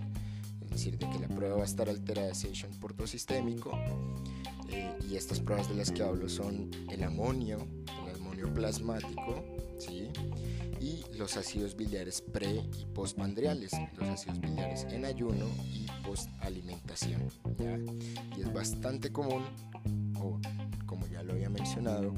es 0.61 0.71
decir, 0.71 0.99
de 0.99 1.09
que 1.09 1.21
la 1.21 1.29
prueba 1.29 1.55
va 1.55 1.63
a 1.63 1.67
estar 1.67 1.89
alterada 1.89 2.35
si 2.35 2.49
hay 2.49 2.55
portosistémico. 2.81 3.71
Eh, 4.69 4.99
y 5.09 5.17
estas 5.17 5.41
pruebas 5.41 5.69
de 5.69 5.77
las 5.77 5.91
que 5.91 6.03
hablo 6.03 6.29
son 6.29 6.71
el 6.91 7.03
amonio, 7.05 7.67
el 8.09 8.17
amonio 8.17 8.53
plasmático, 8.53 9.45
¿sí? 9.79 10.11
y 10.81 11.05
los 11.17 11.37
ácidos 11.37 11.77
biliares 11.77 12.21
pre 12.21 12.63
y 12.79 12.85
postmandriales, 12.95 13.73
los 13.97 14.09
ácidos 14.09 14.41
biliares 14.41 14.85
en 14.91 15.05
ayuno 15.05 15.47
y 15.73 15.87
postalimentación. 16.05 17.29
Y 18.37 18.43
es 18.43 18.53
bastante 18.53 19.11
común, 19.11 19.45
o 20.19 20.39
como 20.87 21.07
ya 21.07 21.23
lo 21.23 21.33
había 21.33 21.51
mencionado, 21.51 22.13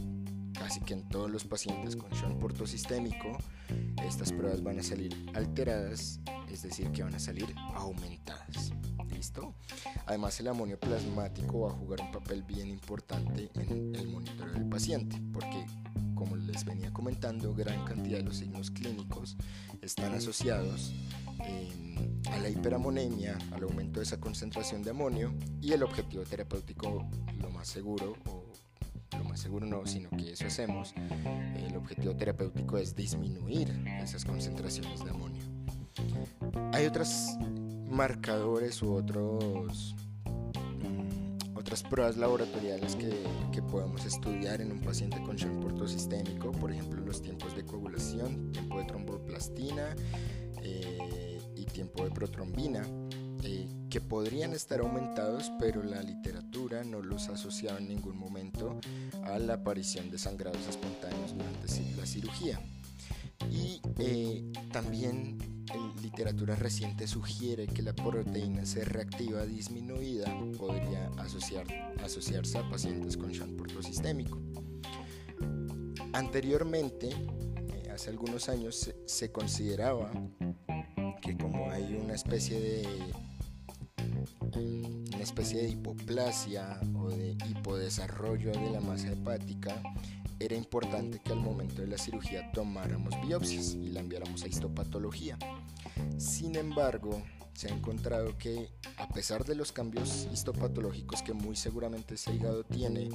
casi 0.59 0.81
que 0.81 0.95
en 0.95 1.09
todos 1.09 1.31
los 1.31 1.45
pacientes 1.45 1.97
con 1.97 2.11
Shunt 2.11 2.40
portosistémico, 2.40 3.38
estas 4.05 4.33
pruebas 4.33 4.62
van 4.62 4.78
a 4.81 4.83
salir 4.83 5.14
alteradas, 5.35 6.21
es 6.50 6.62
decir, 6.62 6.90
que 6.90 7.02
van 7.02 7.14
a 7.14 7.19
salir 7.19 7.55
aumentadas. 7.75 8.73
Además, 10.07 10.39
el 10.41 10.49
amonio 10.49 10.79
plasmático 10.79 11.61
va 11.61 11.71
a 11.71 11.75
jugar 11.75 12.01
un 12.01 12.13
papel 12.13 12.43
bien 12.43 12.69
importante 12.69 13.51
en 13.55 13.95
el 13.95 14.09
monitoreo 14.09 14.55
del 14.55 14.69
paciente, 14.69 15.21
porque 15.33 15.67
como 16.15 16.37
les 16.37 16.65
venía 16.65 16.93
comentando, 16.93 17.55
gran 17.55 17.85
cantidad 17.85 18.19
de 18.19 18.25
los 18.25 18.37
signos 18.37 18.71
clínicos 18.71 19.37
están 19.83 20.15
asociados 20.15 20.93
em, 21.41 22.21
a 22.31 22.39
la 22.39 22.49
hiperamonemia, 22.49 23.39
al 23.53 23.65
aumento 23.65 24.01
de 24.01 24.05
esa 24.05 24.21
concentración 24.21 24.83
de 24.83 24.91
amonio 24.91 25.35
y 25.61 25.73
el 25.73 25.83
objetivo 25.83 26.25
terapéutico, 26.25 27.09
lo 27.41 27.51
más 27.51 27.69
seguro, 27.69 28.17
o 28.27 28.45
lo 29.17 29.25
más 29.25 29.41
seguro 29.41 29.67
no, 29.67 29.87
sino 29.87 30.11
que 30.11 30.33
eso 30.33 30.47
hacemos, 30.47 30.95
el 31.57 31.77
objetivo 31.77 32.15
terapéutico 32.17 32.79
es 32.79 32.95
disminuir 32.95 33.71
esas 34.01 34.25
concentraciones 34.25 35.05
de 35.05 35.11
amonio. 35.11 35.43
Hay 36.73 36.87
otros 36.87 37.37
marcadores 37.90 38.83
u 38.83 38.95
otros 38.95 39.95
otras 41.54 41.83
pruebas 41.83 42.16
laboratoriales 42.16 42.97
que, 42.97 43.11
que, 43.52 43.61
podemos 43.61 44.07
estudiar 44.07 44.62
en 44.62 44.73
un 44.73 44.80
paciente 44.80 45.21
con 45.23 45.37
shock 45.37 45.61
portosistémico, 45.61 46.50
por 46.52 46.73
ejemplo 46.73 47.02
los 47.04 47.21
tiempos 47.21 47.54
de 47.54 47.64
coagulación, 47.64 48.52
tiempo 48.52 48.78
de 48.78 48.85
tromboplastina 48.85 49.95
eh, 50.62 51.40
y 51.57 51.64
tiempo 51.66 52.04
de 52.04 52.11
protrombina, 52.11 52.87
eh, 53.42 53.68
que 53.90 54.00
podrían 54.00 54.52
estar 54.52 54.80
aumentados, 54.80 55.52
pero 55.59 55.83
la 55.83 56.02
literatura 56.02 56.85
no 56.85 57.02
los 57.02 57.28
ha 57.28 57.35
asociado 57.35 57.78
en 57.78 57.88
ningún 57.88 58.16
momento 58.16 58.80
a 59.25 59.38
la 59.38 59.54
aparición 59.54 60.11
de 60.11 60.18
sangrados 60.18 60.66
espontáneos 60.68 61.35
durante 61.35 61.97
la 61.97 62.07
cirugía. 62.07 62.61
Y 63.50 63.80
eh, 63.99 64.52
también 64.73 65.38
la 65.69 66.03
literatura 66.03 66.55
reciente 66.55 67.07
sugiere 67.07 67.67
que 67.67 67.83
la 67.83 67.93
proteína 67.93 68.65
C 68.65 68.85
reactiva 68.85 69.45
disminuida 69.45 70.35
podría 70.57 71.09
asociar, 71.19 71.67
asociarse 72.03 72.59
a 72.59 72.69
pacientes 72.69 73.17
con 73.17 73.31
shunt 73.31 73.57
portosistémico. 73.57 74.41
Anteriormente, 76.13 77.09
eh, 77.09 77.91
hace 77.91 78.11
algunos 78.11 78.49
años, 78.49 78.93
se, 79.05 79.33
consideraba 79.33 80.11
que 81.21 81.37
como 81.37 81.71
hay 81.71 81.95
una 81.95 82.15
especie 82.15 82.61
de 82.61 82.89
una 84.53 85.23
especie 85.23 85.63
de 85.63 85.69
hipoplasia 85.71 86.81
o 86.97 87.11
de 87.11 87.37
hipodesarrollo 87.49 88.53
de 88.53 88.71
la 88.71 88.81
masa 88.81 89.13
hepática, 89.13 89.83
era 90.40 90.54
importante 90.57 91.21
que 91.21 91.33
al 91.33 91.40
momento 91.40 91.83
de 91.83 91.88
la 91.88 91.99
cirugía 91.99 92.50
tomáramos 92.52 93.14
biopsias 93.26 93.75
y 93.75 93.88
la 93.88 94.00
enviáramos 94.00 94.42
a 94.45 94.49
histopatología. 94.49 95.38
Sin 96.16 96.57
embargo, 96.57 97.23
se 97.59 97.67
ha 97.67 97.75
encontrado 97.75 98.38
que 98.38 98.71
a 98.99 99.09
pesar 99.09 99.45
de 99.45 99.57
los 99.57 99.73
cambios 99.73 100.29
histopatológicos 100.33 101.23
que 101.23 101.33
muy 101.33 101.57
seguramente 101.57 102.15
ese 102.15 102.33
hígado 102.33 102.62
tiene, 102.62 103.09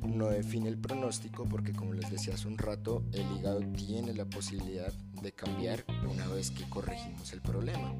no 0.00 0.28
define 0.28 0.70
el 0.70 0.78
pronóstico 0.78 1.46
porque 1.46 1.74
como 1.74 1.92
les 1.92 2.10
decía 2.10 2.32
hace 2.32 2.48
un 2.48 2.56
rato, 2.56 3.04
el 3.12 3.30
hígado 3.36 3.60
tiene 3.76 4.14
la 4.14 4.24
posibilidad 4.24 4.90
de 5.20 5.32
cambiar 5.32 5.84
una 6.10 6.26
vez 6.28 6.50
que 6.50 6.66
corregimos 6.70 7.34
el 7.34 7.42
problema. 7.42 7.94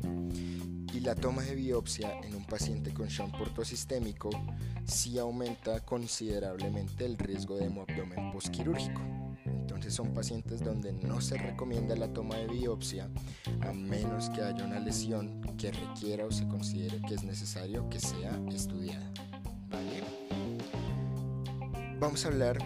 Y 0.95 1.01
la 1.01 1.15
toma 1.15 1.43
de 1.43 1.57
biopsia 1.57 2.21
en 2.21 2.37
un 2.37 2.47
paciente 2.47 2.95
con 2.95 3.09
shunt 3.09 3.37
portosistémico 3.37 4.31
sí 4.87 5.19
aumenta 5.19 5.85
considerablemente 5.85 7.05
el 7.05 7.19
riesgo 7.19 7.59
de 7.59 7.67
hemoabdomen 7.67 8.33
postquirúrgico. 8.33 9.22
Entonces 9.63 9.95
son 9.95 10.13
pacientes 10.13 10.61
donde 10.61 10.93
no 10.93 11.21
se 11.21 11.39
recomienda 11.39 11.95
la 11.95 12.13
toma 12.13 12.37
de 12.37 12.49
biopsia 12.49 13.09
a 13.61 13.73
menos 13.73 14.29
que 14.31 14.43
haya 14.43 14.65
una 14.65 14.81
lesión 14.81 15.41
que 15.57 15.71
requiera 15.71 16.27
o 16.27 16.33
se 16.33 16.47
considere 16.49 17.01
que 17.07 17.15
es 17.15 17.23
necesario 17.23 17.89
que 17.89 18.01
sea 18.01 18.39
estudiada. 18.53 19.09
Vamos 22.01 22.25
a 22.25 22.29
hablar, 22.29 22.59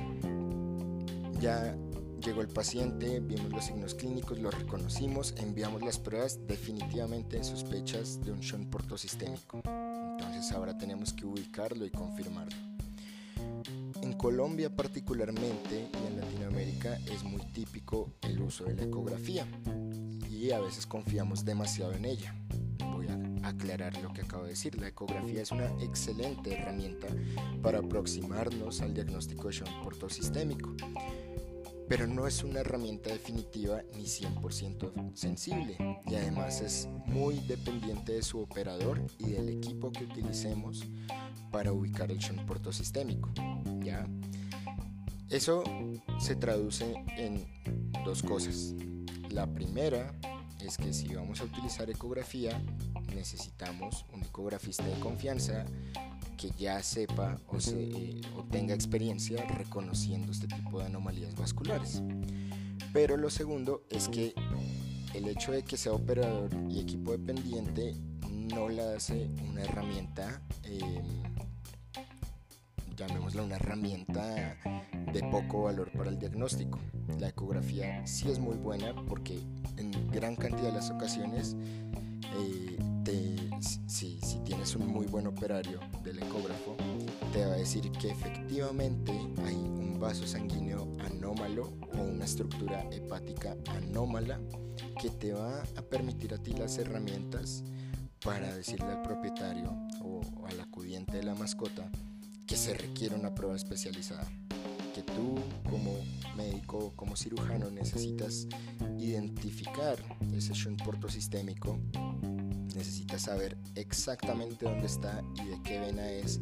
ya 1.39 1.77
llegó 2.25 2.41
el 2.41 2.49
paciente, 2.49 3.21
vimos 3.21 3.53
los 3.53 3.67
signos 3.67 3.95
clínicos, 3.95 4.39
los 4.39 4.59
reconocimos, 4.59 5.35
enviamos 5.37 5.83
las 5.83 5.99
pruebas 5.99 6.41
definitivamente 6.47 7.45
sospechas 7.45 8.23
de 8.23 8.33
un 8.33 8.41
shunt 8.41 8.71
portosistémico. 8.71 9.61
Entonces 9.67 10.51
ahora 10.53 10.79
tenemos 10.79 11.13
que 11.13 11.27
ubicarlo 11.27 11.85
y 11.85 11.91
confirmarlo. 11.91 12.66
En 14.03 14.13
Colombia 14.15 14.75
particularmente 14.75 15.89
y 15.93 16.07
en 16.07 16.21
Latinoamérica 16.21 16.99
es 17.07 17.25
muy 17.25 17.43
típico 17.53 18.13
el 18.23 18.41
uso 18.41 18.65
de 18.65 18.75
la 18.75 18.85
ecografía 18.85 19.47
y 20.31 20.51
a 20.51 20.61
veces 20.61 20.87
confiamos 20.87 21.45
demasiado 21.45 21.93
en 21.93 22.05
ella. 22.05 22.35
Voy 22.93 23.09
a 23.09 23.49
aclarar 23.49 24.01
lo 24.03 24.13
que 24.13 24.23
acabo 24.23 24.45
de 24.45 24.51
decir. 24.51 24.79
La 24.79 24.89
ecografía 24.89 25.43
es 25.43 25.51
una 25.51 25.67
excelente 25.83 26.53
herramienta 26.53 27.09
para 27.63 27.79
aproximarnos 27.79 28.81
al 28.81 28.95
diagnóstico 28.95 29.49
de 29.49 29.55
shock 29.55 29.83
portosistémico, 29.83 30.75
pero 31.89 32.07
no 32.07 32.27
es 32.27 32.43
una 32.43 32.61
herramienta 32.61 33.11
definitiva 33.11 33.83
ni 33.95 34.05
100% 34.05 35.15
sensible 35.15 35.77
y 36.07 36.15
además 36.15 36.61
es 36.61 36.89
muy 37.07 37.39
dependiente 37.41 38.13
de 38.13 38.23
su 38.23 38.41
operador 38.41 39.01
y 39.19 39.31
del 39.31 39.49
equipo 39.49 39.91
que 39.93 40.05
utilicemos 40.05 40.85
para 41.51 41.73
ubicar 41.73 42.11
el 42.11 42.19
shock 42.19 42.45
portosistémico. 42.45 43.31
¿ya? 43.81 44.07
Eso 45.31 45.65
se 46.19 46.37
traduce 46.37 46.95
en 47.17 47.45
dos 48.05 48.23
cosas. 48.23 48.75
La 49.31 49.47
primera 49.47 50.15
es 50.61 50.77
que 50.77 50.93
si 50.93 51.15
vamos 51.15 51.41
a 51.41 51.45
utilizar 51.45 51.91
ecografía, 51.91 52.63
necesitamos 53.15 54.05
un 54.13 54.23
ecografista 54.23 54.85
de 54.85 54.99
confianza 55.01 55.65
que 56.37 56.51
ya 56.59 56.83
sepa 56.83 57.41
o, 57.49 57.57
o 57.57 58.45
tenga 58.45 58.75
experiencia 58.75 59.45
reconociendo 59.47 60.33
este 60.33 60.47
tipo 60.47 60.79
de 60.79 60.87
anomalías 60.87 61.35
vasculares. 61.35 62.03
Pero 62.93 63.17
lo 63.17 63.31
segundo 63.31 63.85
es 63.91 64.09
que 64.09 64.35
el 65.15 65.29
hecho 65.29 65.53
de 65.53 65.63
que 65.63 65.77
sea 65.77 65.93
operador 65.93 66.51
y 66.69 66.81
equipo 66.81 67.13
dependiente 67.13 67.95
no 68.55 68.69
la 68.69 68.95
hace 68.95 69.29
una 69.49 69.63
herramienta, 69.63 70.41
em, 70.65 71.23
llamémosla 72.97 73.43
una 73.43 73.57
herramienta 73.57 74.57
de 75.13 75.21
poco 75.31 75.65
valor 75.65 75.91
para 75.93 76.11
el 76.11 76.19
diagnóstico. 76.19 76.79
La 77.19 77.29
ecografía 77.29 78.07
sí 78.07 78.31
es 78.31 78.39
muy 78.39 78.57
buena 78.57 78.95
porque 79.09 79.39
en 79.77 80.11
gran 80.11 80.37
cantidad 80.37 80.69
de 80.69 80.73
las 80.73 80.91
ocasiones 80.91 81.57
eh, 82.39 82.77
si, 83.87 84.21
si, 84.21 84.39
tienes 84.41 84.75
un 84.77 84.89
muy 84.89 85.07
buen 85.07 85.27
operario 85.27 85.81
del 86.03 86.19
ecógrafo, 86.19 86.77
te 87.33 87.45
va 87.47 87.55
a 87.55 87.57
decir 87.57 87.91
que 87.93 88.11
efectivamente 88.11 89.13
hay 89.45 89.55
un 89.55 89.99
vaso 89.99 90.27
sanguíneo 90.27 90.87
anómalo 91.07 91.73
o 91.95 92.03
una 92.03 92.25
estructura 92.25 92.85
hepática 92.91 93.57
anómala 93.69 94.41
que 95.01 95.11
te 95.11 95.33
va 95.33 95.63
a 95.77 95.83
permitir 95.83 96.35
a 96.35 96.39
ti 96.39 96.53
las 96.53 96.79
herramientas 96.79 97.65
para 98.25 98.55
decirle 98.55 98.87
al 98.87 99.03
propietario 99.03 99.77
o 100.01 100.21
al 100.47 100.61
acudiente 100.61 101.17
de 101.17 101.23
la 101.23 101.35
mascota 101.35 101.91
que 102.47 102.57
se 102.57 102.75
requiere 102.75 103.15
una 103.15 103.35
prueba 103.35 103.57
especializada 103.57 104.27
que 104.95 105.03
tú 105.03 105.35
como 105.69 105.93
médico, 106.37 106.93
como 106.97 107.17
cirujano 107.17 107.71
necesitas 107.71 108.47
identificar 108.99 109.99
ese 110.35 110.55
shunt 110.55 110.83
portosistémico 110.83 111.79
necesitas 112.77 113.23
saber 113.23 113.57
exactamente 113.75 114.67
dónde 114.67 114.87
está 114.87 115.23
y 115.43 115.49
de 115.49 115.63
qué 115.63 115.81
vena 115.81 116.09
es 116.11 116.41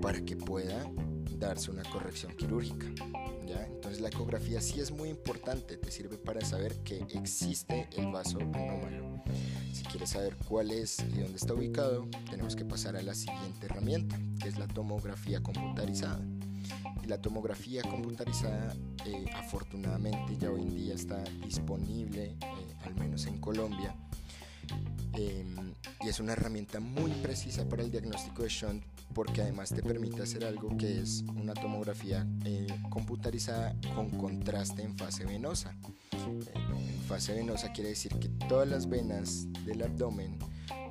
para 0.00 0.20
que 0.20 0.36
pueda 0.36 0.84
darse 1.38 1.70
una 1.70 1.82
corrección 1.84 2.32
quirúrgica. 2.36 2.86
¿ya? 3.46 3.64
Entonces 3.66 4.00
la 4.00 4.08
ecografía 4.08 4.60
sí 4.60 4.78
es 4.78 4.90
muy 4.90 5.08
importante, 5.08 5.78
te 5.78 5.90
sirve 5.90 6.18
para 6.18 6.44
saber 6.44 6.76
que 6.84 7.04
existe 7.14 7.88
el 7.96 8.08
vaso 8.12 8.38
anómalo. 8.38 9.22
Si 9.90 9.94
quieres 9.94 10.10
saber 10.10 10.36
cuál 10.46 10.70
es 10.70 11.00
y 11.00 11.18
dónde 11.18 11.34
está 11.34 11.52
ubicado, 11.52 12.06
tenemos 12.30 12.54
que 12.54 12.64
pasar 12.64 12.94
a 12.94 13.02
la 13.02 13.12
siguiente 13.12 13.66
herramienta, 13.66 14.20
que 14.40 14.46
es 14.46 14.56
la 14.56 14.68
tomografía 14.68 15.42
computarizada. 15.42 16.24
Y 17.02 17.08
la 17.08 17.20
tomografía 17.20 17.82
computarizada 17.82 18.72
eh, 19.04 19.24
afortunadamente 19.34 20.36
ya 20.38 20.48
hoy 20.52 20.60
en 20.62 20.76
día 20.76 20.94
está 20.94 21.20
disponible, 21.44 22.36
eh, 22.40 22.76
al 22.84 22.94
menos 22.94 23.26
en 23.26 23.38
Colombia, 23.38 23.96
Em, 25.14 25.74
y 26.04 26.08
es 26.08 26.20
una 26.20 26.32
herramienta 26.32 26.80
muy 26.80 27.10
precisa 27.10 27.68
para 27.68 27.82
el 27.82 27.90
diagnóstico 27.90 28.42
de 28.42 28.48
shunt 28.48 28.84
porque 29.12 29.42
además 29.42 29.70
te 29.70 29.82
permite 29.82 30.22
hacer 30.22 30.44
algo 30.44 30.76
que 30.76 31.00
es 31.00 31.24
una 31.34 31.52
tomografía 31.52 32.26
eh, 32.44 32.66
computarizada 32.90 33.74
con 33.94 34.08
contraste 34.10 34.82
en 34.82 34.96
fase 34.96 35.24
venosa. 35.24 35.74
Eh, 36.12 36.59
fase 37.10 37.34
venosa 37.34 37.72
quiere 37.72 37.90
decir 37.90 38.14
que 38.20 38.28
todas 38.48 38.68
las 38.68 38.88
venas 38.88 39.48
del 39.64 39.82
abdomen 39.82 40.38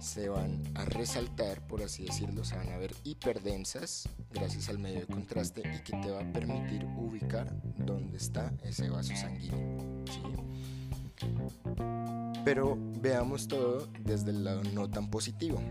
se 0.01 0.27
van 0.27 0.61
a 0.75 0.83
resaltar, 0.83 1.65
por 1.65 1.81
así 1.81 2.03
decirlo, 2.03 2.43
se 2.43 2.57
van 2.57 2.67
a 2.73 2.77
ver 2.77 2.93
hiperdensas 3.05 4.09
gracias 4.29 4.67
al 4.67 4.79
medio 4.79 4.99
de 4.99 5.05
contraste 5.05 5.61
y 5.61 5.81
que 5.81 5.95
te 5.95 6.11
va 6.11 6.19
a 6.19 6.33
permitir 6.33 6.83
ubicar 6.97 7.49
dónde 7.77 8.17
está 8.17 8.51
ese 8.63 8.89
vaso 8.89 9.15
sanguíneo. 9.15 10.03
Pero 12.44 12.77
veamos 13.00 13.48
todo 13.48 13.87
desde 14.01 14.31
el 14.31 14.44
lado 14.44 14.61
no 14.74 14.89
tan 14.89 15.09
positivo. 15.09 15.61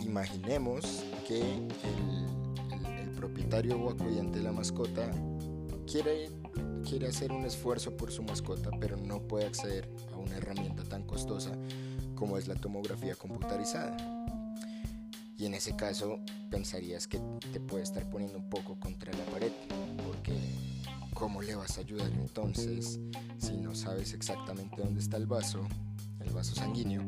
Imaginemos 0.00 1.04
que 1.28 1.40
el, 1.40 3.10
propietario 3.14 3.78
o 3.78 3.90
acudiente 3.90 4.38
de 4.38 4.44
la 4.44 4.52
mascota 4.52 5.08
quiere, 5.86 6.28
quiere 6.84 7.08
hacer 7.08 7.32
un 7.32 7.44
esfuerzo 7.44 7.96
por 7.96 8.12
su 8.12 8.22
mascota, 8.22 8.70
pero 8.78 8.96
no 8.96 9.20
puede 9.26 9.46
acceder 9.46 9.88
a 10.12 10.16
una 10.16 10.36
herramienta 10.36 10.84
tan 10.84 11.02
costosa 11.02 11.50
como 12.14 12.38
es 12.38 12.46
la 12.46 12.54
tomografía 12.54 13.14
computarizada. 13.16 13.96
Y 15.36 15.46
en 15.46 15.54
ese 15.54 15.74
caso 15.74 16.20
pensarías 16.50 17.08
que 17.08 17.20
te 17.52 17.58
puede 17.58 17.82
estar 17.82 18.08
poniendo 18.08 18.38
un 18.38 18.48
poco 18.48 18.78
contra 18.78 19.12
la 19.12 19.24
pared, 19.24 19.50
porque 20.06 20.38
¿cómo 21.14 21.42
le 21.42 21.56
vas 21.56 21.78
a 21.78 21.80
ayudar 21.80 22.10
entonces 22.12 23.00
si 23.38 23.56
no 23.56 23.74
sabes 23.74 24.12
exactamente 24.12 24.80
dónde 24.82 25.00
está 25.00 25.16
el 25.16 25.26
vaso, 25.26 25.66
el 26.20 26.32
vaso 26.32 26.54
sanguíneo? 26.54 27.02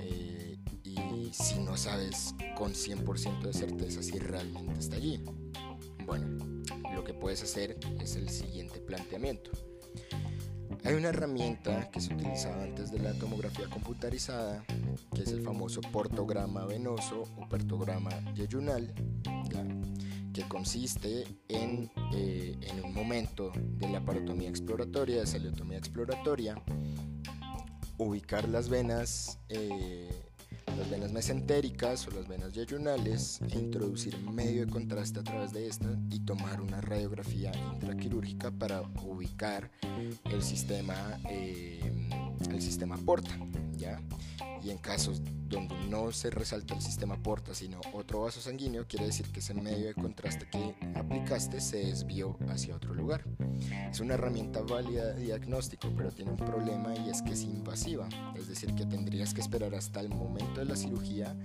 Eh, 0.00 0.58
y 0.82 1.30
si 1.32 1.60
no 1.60 1.76
sabes 1.76 2.34
con 2.56 2.72
100% 2.72 3.42
de 3.42 3.52
certeza 3.52 4.02
si 4.02 4.18
realmente 4.18 4.80
está 4.80 4.96
allí. 4.96 5.22
Bueno, 6.04 6.55
que 7.06 7.14
puedes 7.14 7.42
hacer 7.42 7.78
es 8.00 8.16
el 8.16 8.28
siguiente 8.28 8.80
planteamiento. 8.80 9.52
Hay 10.84 10.94
una 10.94 11.08
herramienta 11.08 11.88
que 11.90 12.00
se 12.00 12.12
utilizaba 12.12 12.64
antes 12.64 12.90
de 12.90 12.98
la 12.98 13.12
tomografía 13.14 13.68
computarizada, 13.70 14.64
que 15.14 15.22
es 15.22 15.30
el 15.30 15.42
famoso 15.42 15.80
portograma 15.80 16.66
venoso 16.66 17.22
o 17.36 17.48
pertograma 17.48 18.10
yeyunal, 18.34 18.92
que 20.32 20.42
consiste 20.48 21.24
en, 21.48 21.90
eh, 22.12 22.56
en 22.60 22.84
un 22.84 22.92
momento 22.92 23.52
de 23.54 23.88
la 23.88 24.04
parotomía 24.04 24.48
exploratoria, 24.48 25.20
de 25.20 25.26
celiotomía 25.26 25.78
exploratoria, 25.78 26.62
ubicar 27.98 28.48
las 28.48 28.68
venas, 28.68 29.38
eh, 29.48 30.10
las 30.76 30.90
venas 30.90 31.12
mesentéricas 31.12 32.06
o 32.08 32.10
las 32.10 32.28
venas 32.28 32.52
yeyunales 32.52 33.40
e 33.50 33.58
introducir 33.58 34.18
medio 34.18 34.66
de 34.66 34.72
contraste 34.72 35.20
a 35.20 35.24
través 35.24 35.52
de 35.52 35.66
estas 35.66 35.96
y 36.10 36.20
tomar 36.20 36.60
una 36.60 36.80
radiografía 36.80 37.52
intraquirúrgica 37.72 38.50
para 38.50 38.82
ubicar 39.02 39.70
el 40.24 40.42
sistema, 40.42 40.94
eh, 41.30 41.80
el 42.50 42.62
sistema 42.62 42.96
porta, 42.98 43.38
¿ya? 43.76 44.00
y 44.62 44.70
en 44.70 44.78
casos 44.78 45.22
donde 45.48 45.74
no 45.88 46.12
se 46.12 46.30
resalta 46.30 46.74
el 46.74 46.82
sistema 46.82 47.16
porta 47.16 47.54
sino 47.54 47.80
otro 47.92 48.22
vaso 48.22 48.40
sanguíneo, 48.40 48.86
quiere 48.86 49.06
decir 49.06 49.30
que 49.30 49.40
ese 49.40 49.54
medio 49.54 49.86
de 49.86 49.94
contraste 49.94 50.48
que 50.50 50.74
aplicaste 50.94 51.60
se 51.60 51.78
desvió 51.78 52.36
hacia 52.48 52.76
otro 52.76 52.94
lugar. 52.94 53.24
Es 53.90 54.00
una 54.00 54.14
herramienta 54.14 54.60
válida 54.62 55.12
de 55.12 55.22
diagnóstico, 55.22 55.88
pero 55.96 56.10
tiene 56.10 56.32
un 56.32 56.36
problema 56.36 56.94
y 56.96 57.10
es 57.10 57.22
que 57.22 57.32
es 57.32 57.42
invasiva, 57.42 58.08
es 58.34 58.48
decir, 58.48 58.74
que 58.74 58.86
tendrías 58.86 59.32
que 59.32 59.40
esperar 59.40 59.74
hasta 59.74 60.00
el 60.00 60.08
momento 60.08 60.60
de 60.60 60.66
la 60.66 60.76
cirugía 60.76 61.36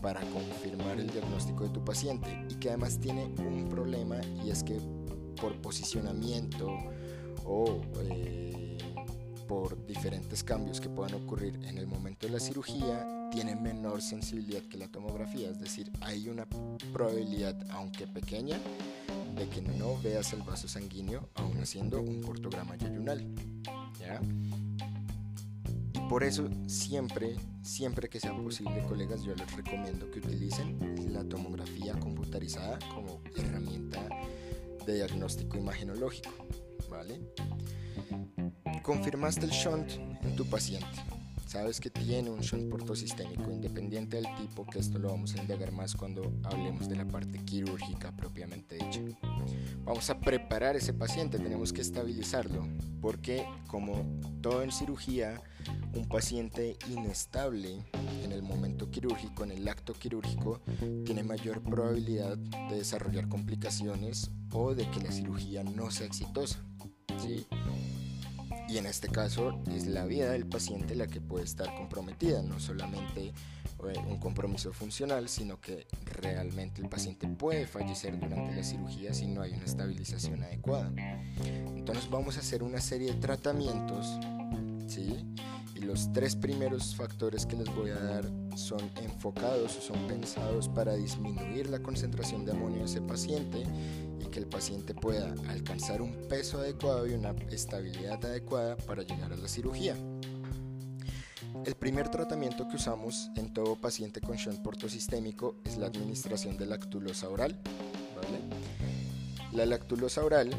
para 0.00 0.20
confirmar 0.20 0.98
el 0.98 1.10
diagnóstico 1.10 1.64
de 1.64 1.70
tu 1.70 1.84
paciente 1.84 2.46
y 2.48 2.54
que 2.54 2.68
además 2.68 2.98
tiene 2.98 3.24
un 3.24 3.68
problema 3.68 4.20
y 4.44 4.50
es 4.50 4.62
que 4.62 4.80
por 5.40 5.60
posicionamiento 5.60 6.68
o... 7.44 7.80
Eh, 8.02 8.57
por 9.48 9.86
diferentes 9.86 10.44
cambios 10.44 10.80
que 10.80 10.90
puedan 10.90 11.14
ocurrir 11.14 11.58
en 11.64 11.78
el 11.78 11.86
momento 11.86 12.26
de 12.26 12.34
la 12.34 12.38
cirugía, 12.38 13.28
tiene 13.32 13.56
menor 13.56 14.02
sensibilidad 14.02 14.62
que 14.62 14.76
la 14.76 14.88
tomografía, 14.88 15.50
es 15.50 15.58
decir, 15.58 15.90
hay 16.02 16.28
una 16.28 16.46
probabilidad, 16.92 17.56
aunque 17.70 18.06
pequeña, 18.06 18.58
de 19.34 19.48
que 19.48 19.62
no 19.62 19.98
veas 20.02 20.32
el 20.34 20.42
vaso 20.42 20.68
sanguíneo 20.68 21.28
aún 21.34 21.58
haciendo 21.60 22.00
un 22.00 22.20
portograma 22.20 22.76
yayunal. 22.76 23.26
Y 25.94 25.98
por 26.08 26.22
eso 26.24 26.48
siempre, 26.66 27.36
siempre 27.62 28.08
que 28.08 28.20
sea 28.20 28.36
posible, 28.36 28.84
colegas, 28.86 29.22
yo 29.22 29.34
les 29.34 29.50
recomiendo 29.56 30.10
que 30.10 30.18
utilicen 30.18 31.12
la 31.12 31.24
tomografía 31.24 31.98
computarizada 31.98 32.78
como 32.94 33.22
herramienta 33.34 34.08
de 34.86 34.94
diagnóstico 34.94 35.56
imagenológico, 35.56 36.30
¿vale? 36.90 37.20
Confirmaste 38.88 39.44
el 39.44 39.50
shunt 39.50 39.90
en 40.22 40.34
tu 40.34 40.46
paciente. 40.46 40.86
Sabes 41.46 41.78
que 41.78 41.90
tiene 41.90 42.30
un 42.30 42.40
shunt 42.40 42.70
portosistémico 42.70 43.52
independiente 43.52 44.16
del 44.16 44.34
tipo, 44.38 44.64
que 44.64 44.78
esto 44.78 44.98
lo 44.98 45.10
vamos 45.10 45.34
a 45.34 45.42
indagar 45.42 45.72
más 45.72 45.94
cuando 45.94 46.32
hablemos 46.44 46.88
de 46.88 46.96
la 46.96 47.04
parte 47.04 47.38
quirúrgica 47.44 48.16
propiamente 48.16 48.76
dicha. 48.76 49.02
Vamos 49.84 50.08
a 50.08 50.18
preparar 50.18 50.74
ese 50.74 50.94
paciente, 50.94 51.38
tenemos 51.38 51.74
que 51.74 51.82
estabilizarlo, 51.82 52.66
porque 53.02 53.44
como 53.66 54.06
todo 54.40 54.62
en 54.62 54.72
cirugía, 54.72 55.38
un 55.94 56.08
paciente 56.08 56.78
inestable 56.88 57.84
en 58.24 58.32
el 58.32 58.42
momento 58.42 58.90
quirúrgico, 58.90 59.44
en 59.44 59.50
el 59.50 59.68
acto 59.68 59.92
quirúrgico, 59.92 60.62
tiene 61.04 61.22
mayor 61.24 61.60
probabilidad 61.60 62.38
de 62.38 62.76
desarrollar 62.76 63.28
complicaciones 63.28 64.30
o 64.50 64.74
de 64.74 64.90
que 64.90 65.00
la 65.00 65.12
cirugía 65.12 65.62
no 65.62 65.90
sea 65.90 66.06
exitosa. 66.06 66.58
¿sí? 67.18 67.46
Y 68.68 68.78
en 68.78 68.86
este 68.86 69.08
caso 69.08 69.60
es 69.74 69.86
la 69.86 70.04
vida 70.04 70.30
del 70.30 70.46
paciente 70.46 70.94
la 70.94 71.06
que 71.06 71.20
puede 71.20 71.44
estar 71.44 71.74
comprometida, 71.74 72.42
no 72.42 72.60
solamente 72.60 73.32
un 74.06 74.18
compromiso 74.18 74.72
funcional, 74.72 75.28
sino 75.28 75.60
que 75.60 75.86
realmente 76.20 76.80
el 76.82 76.88
paciente 76.88 77.26
puede 77.28 77.66
fallecer 77.66 78.18
durante 78.18 78.54
la 78.54 78.62
cirugía 78.62 79.14
si 79.14 79.26
no 79.26 79.40
hay 79.40 79.52
una 79.52 79.64
estabilización 79.64 80.42
adecuada. 80.42 80.92
Entonces 81.76 82.10
vamos 82.10 82.36
a 82.36 82.40
hacer 82.40 82.62
una 82.62 82.80
serie 82.80 83.12
de 83.12 83.20
tratamientos, 83.20 84.18
¿sí? 84.86 85.24
Los 85.88 86.12
tres 86.12 86.36
primeros 86.36 86.94
factores 86.94 87.46
que 87.46 87.56
les 87.56 87.74
voy 87.74 87.88
a 87.88 87.98
dar 87.98 88.30
son 88.56 88.90
enfocados 89.02 89.74
o 89.78 89.80
son 89.80 90.06
pensados 90.06 90.68
para 90.68 90.94
disminuir 90.94 91.70
la 91.70 91.78
concentración 91.78 92.44
de 92.44 92.52
amonio 92.52 92.80
en 92.80 92.84
ese 92.84 93.00
paciente 93.00 93.64
y 94.20 94.26
que 94.26 94.38
el 94.38 94.46
paciente 94.46 94.92
pueda 94.92 95.34
alcanzar 95.48 96.02
un 96.02 96.12
peso 96.28 96.58
adecuado 96.58 97.06
y 97.06 97.14
una 97.14 97.30
estabilidad 97.50 98.22
adecuada 98.22 98.76
para 98.76 99.02
llegar 99.02 99.32
a 99.32 99.36
la 99.36 99.48
cirugía. 99.48 99.96
El 101.64 101.74
primer 101.74 102.10
tratamiento 102.10 102.68
que 102.68 102.76
usamos 102.76 103.30
en 103.36 103.54
todo 103.54 103.74
paciente 103.74 104.20
con 104.20 104.36
shunt 104.36 104.60
portosistémico 104.60 105.54
es 105.64 105.78
la 105.78 105.86
administración 105.86 106.58
de 106.58 106.66
lactulosa 106.66 107.30
oral. 107.30 107.58
La 109.52 109.64
lactulosa 109.64 110.22
oral 110.22 110.50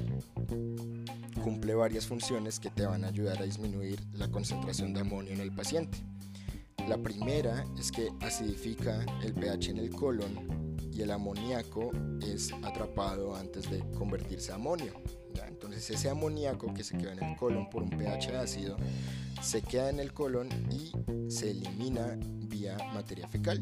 cumple 1.49 1.73
varias 1.73 2.05
funciones 2.05 2.59
que 2.59 2.69
te 2.69 2.85
van 2.85 3.03
a 3.03 3.07
ayudar 3.07 3.41
a 3.41 3.43
disminuir 3.43 3.99
la 4.13 4.29
concentración 4.29 4.93
de 4.93 4.99
amonio 4.99 5.33
en 5.33 5.39
el 5.39 5.51
paciente. 5.51 5.97
La 6.87 6.95
primera 6.99 7.65
es 7.79 7.91
que 7.91 8.09
acidifica 8.21 9.03
el 9.23 9.33
pH 9.33 9.71
en 9.71 9.79
el 9.79 9.89
colon 9.89 10.77
y 10.93 11.01
el 11.01 11.09
amoníaco 11.09 11.89
es 12.21 12.53
atrapado 12.61 13.35
antes 13.35 13.67
de 13.71 13.79
convertirse 13.97 14.51
a 14.51 14.55
amonio. 14.55 14.93
Entonces 15.47 15.89
ese 15.89 16.11
amoníaco 16.11 16.71
que 16.71 16.83
se 16.83 16.95
queda 16.99 17.13
en 17.13 17.23
el 17.23 17.35
colon 17.35 17.67
por 17.67 17.81
un 17.81 17.89
pH 17.89 18.37
ácido 18.37 18.77
se 19.41 19.63
queda 19.63 19.89
en 19.89 19.99
el 19.99 20.13
colon 20.13 20.49
y 20.69 20.91
se 21.31 21.49
elimina 21.49 22.15
vía 22.47 22.77
materia 22.93 23.27
fecal. 23.27 23.59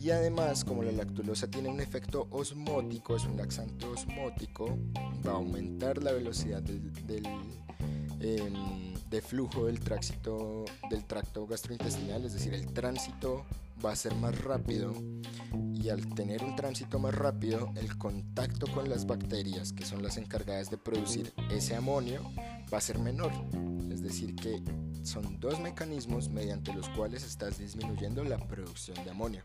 Y 0.00 0.10
además, 0.12 0.64
como 0.64 0.82
la 0.82 0.92
lactulosa 0.92 1.46
tiene 1.50 1.68
un 1.68 1.78
efecto 1.78 2.26
osmótico, 2.30 3.16
es 3.16 3.24
un 3.26 3.36
laxante 3.36 3.84
osmótico, 3.84 4.78
va 5.26 5.32
a 5.32 5.34
aumentar 5.34 6.02
la 6.02 6.12
velocidad 6.12 6.62
del, 6.62 6.90
em, 8.20 8.94
de 9.10 9.20
flujo 9.20 9.66
del, 9.66 9.78
tránsito, 9.78 10.64
del 10.88 11.04
tracto 11.04 11.46
gastrointestinal, 11.46 12.24
es 12.24 12.32
decir, 12.32 12.54
el 12.54 12.72
tránsito 12.72 13.44
va 13.84 13.92
a 13.92 13.96
ser 13.96 14.14
más 14.14 14.38
rápido 14.42 14.94
y 15.74 15.90
al 15.90 16.06
tener 16.14 16.44
un 16.44 16.56
tránsito 16.56 16.98
más 16.98 17.14
rápido, 17.14 17.70
el 17.76 17.98
contacto 17.98 18.66
con 18.72 18.88
las 18.88 19.06
bacterias, 19.06 19.74
que 19.74 19.84
son 19.84 20.02
las 20.02 20.16
encargadas 20.16 20.70
de 20.70 20.78
producir 20.78 21.30
ese 21.50 21.76
amonio, 21.76 22.22
va 22.72 22.78
a 22.78 22.80
ser 22.80 22.98
menor. 22.98 23.32
Es 23.92 24.02
decir, 24.02 24.34
que 24.34 24.62
son 25.02 25.40
dos 25.40 25.60
mecanismos 25.60 26.30
mediante 26.30 26.72
los 26.72 26.88
cuales 26.90 27.22
estás 27.22 27.58
disminuyendo 27.58 28.24
la 28.24 28.38
producción 28.38 29.02
de 29.04 29.10
amonio. 29.10 29.42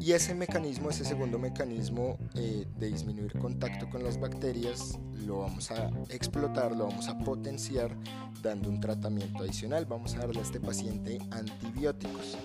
Y 0.00 0.12
ese 0.12 0.34
mecanismo, 0.34 0.90
ese 0.90 1.04
segundo 1.04 1.38
mecanismo 1.38 2.18
eh, 2.34 2.66
de 2.76 2.88
disminuir 2.88 3.38
contacto 3.38 3.88
con 3.88 4.02
las 4.02 4.18
bacterias, 4.18 4.98
lo 5.26 5.40
vamos 5.40 5.70
a 5.70 5.90
explotar, 6.08 6.74
lo 6.74 6.88
vamos 6.88 7.06
a 7.08 7.16
potenciar 7.18 7.96
dando 8.42 8.68
un 8.68 8.80
tratamiento 8.80 9.44
adicional. 9.44 9.86
Vamos 9.86 10.14
a 10.14 10.18
darle 10.18 10.40
a 10.40 10.42
este 10.42 10.58
paciente 10.58 11.18
antibióticos. 11.30 12.36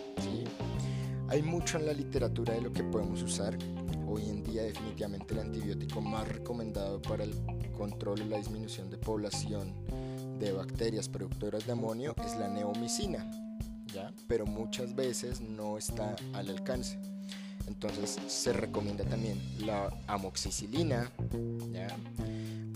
Hay 1.29 1.41
mucho 1.41 1.77
en 1.77 1.87
la 1.87 1.93
literatura 1.93 2.53
de 2.53 2.61
lo 2.61 2.71
que 2.71 2.83
podemos 2.83 3.21
usar. 3.21 3.57
Hoy 4.07 4.29
en 4.29 4.43
día 4.43 4.63
definitivamente 4.63 5.33
el 5.33 5.41
antibiótico 5.41 5.99
más 5.99 6.27
recomendado 6.27 7.01
para 7.01 7.23
el 7.23 7.33
control 7.75 8.21
y 8.21 8.25
la 8.25 8.37
disminución 8.37 8.89
de 8.89 8.97
población 8.97 9.73
de 10.39 10.51
bacterias 10.53 11.09
productoras 11.09 11.65
de 11.65 11.73
amonio 11.73 12.15
es 12.25 12.37
la 12.37 12.47
neomicina, 12.47 13.29
pero 14.27 14.45
muchas 14.45 14.95
veces 14.95 15.41
no 15.41 15.77
está 15.77 16.15
al 16.33 16.49
alcance. 16.49 16.97
Entonces 17.67 18.17
se 18.27 18.53
recomienda 18.53 19.03
también 19.03 19.39
la 19.59 19.89
amoxicilina 20.07 21.11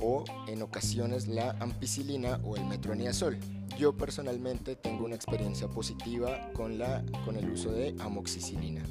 o 0.01 0.25
en 0.47 0.61
ocasiones 0.61 1.27
la 1.27 1.51
ampicilina 1.59 2.39
o 2.43 2.57
el 2.57 2.65
metronidazol. 2.65 3.37
Yo 3.77 3.95
personalmente 3.95 4.75
tengo 4.75 5.05
una 5.05 5.15
experiencia 5.15 5.67
positiva 5.67 6.51
con, 6.53 6.77
la, 6.77 7.03
con 7.25 7.37
el 7.37 7.49
uso 7.49 7.71
de 7.71 7.95
amoxicilina. 7.99 8.83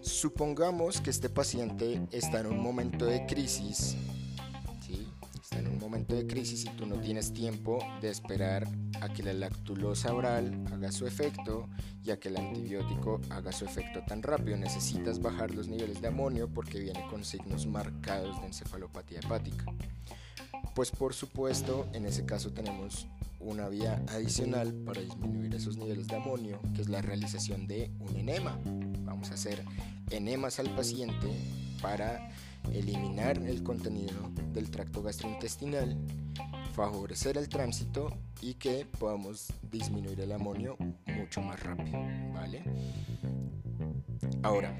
Supongamos 0.00 1.00
que 1.00 1.10
este 1.10 1.28
paciente 1.28 2.00
está 2.10 2.40
en 2.40 2.46
un 2.46 2.58
momento 2.58 3.04
de 3.06 3.26
crisis, 3.26 3.96
en 5.58 5.68
un 5.68 5.78
momento 5.78 6.14
de 6.14 6.26
crisis 6.26 6.64
y 6.64 6.70
tú 6.70 6.86
no 6.86 7.00
tienes 7.00 7.32
tiempo 7.32 7.78
de 8.00 8.10
esperar 8.10 8.66
a 9.00 9.08
que 9.08 9.22
la 9.22 9.32
lactulosa 9.32 10.14
oral 10.14 10.64
haga 10.72 10.92
su 10.92 11.06
efecto 11.06 11.68
y 12.04 12.10
a 12.10 12.18
que 12.18 12.28
el 12.28 12.36
antibiótico 12.36 13.20
haga 13.30 13.52
su 13.52 13.64
efecto 13.64 14.02
tan 14.06 14.22
rápido. 14.22 14.56
Necesitas 14.56 15.20
bajar 15.20 15.54
los 15.54 15.68
niveles 15.68 16.00
de 16.00 16.08
amonio 16.08 16.48
porque 16.48 16.80
viene 16.80 17.06
con 17.10 17.24
signos 17.24 17.66
marcados 17.66 18.40
de 18.40 18.46
encefalopatía 18.46 19.20
hepática. 19.20 19.64
Pues 20.74 20.90
por 20.90 21.14
supuesto, 21.14 21.88
en 21.92 22.06
ese 22.06 22.26
caso 22.26 22.52
tenemos 22.52 23.06
una 23.40 23.68
vía 23.68 24.02
adicional 24.08 24.74
para 24.74 25.00
disminuir 25.00 25.54
esos 25.54 25.76
niveles 25.76 26.08
de 26.08 26.16
amonio, 26.16 26.60
que 26.74 26.82
es 26.82 26.88
la 26.88 27.00
realización 27.00 27.66
de 27.66 27.90
un 28.00 28.16
enema. 28.16 28.58
Vamos 29.04 29.30
a 29.30 29.34
hacer 29.34 29.64
enemas 30.10 30.58
al 30.58 30.74
paciente 30.74 31.28
para 31.80 32.28
eliminar 32.72 33.38
el 33.38 33.62
contenido 33.62 34.14
del 34.52 34.70
tracto 34.70 35.02
gastrointestinal, 35.02 35.96
favorecer 36.74 37.38
el 37.38 37.48
tránsito 37.48 38.12
y 38.40 38.54
que 38.54 38.86
podamos 38.98 39.52
disminuir 39.70 40.20
el 40.20 40.32
amonio 40.32 40.76
mucho 41.06 41.40
más 41.40 41.62
rápido, 41.62 41.98
¿vale? 42.34 42.62
Ahora, 44.42 44.76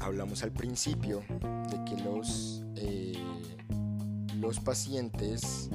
hablamos 0.00 0.42
al 0.42 0.52
principio 0.52 1.22
de 1.70 1.84
que 1.84 2.02
los 2.02 2.62
eh, 2.76 3.14
los 4.40 4.60
pacientes 4.60 5.70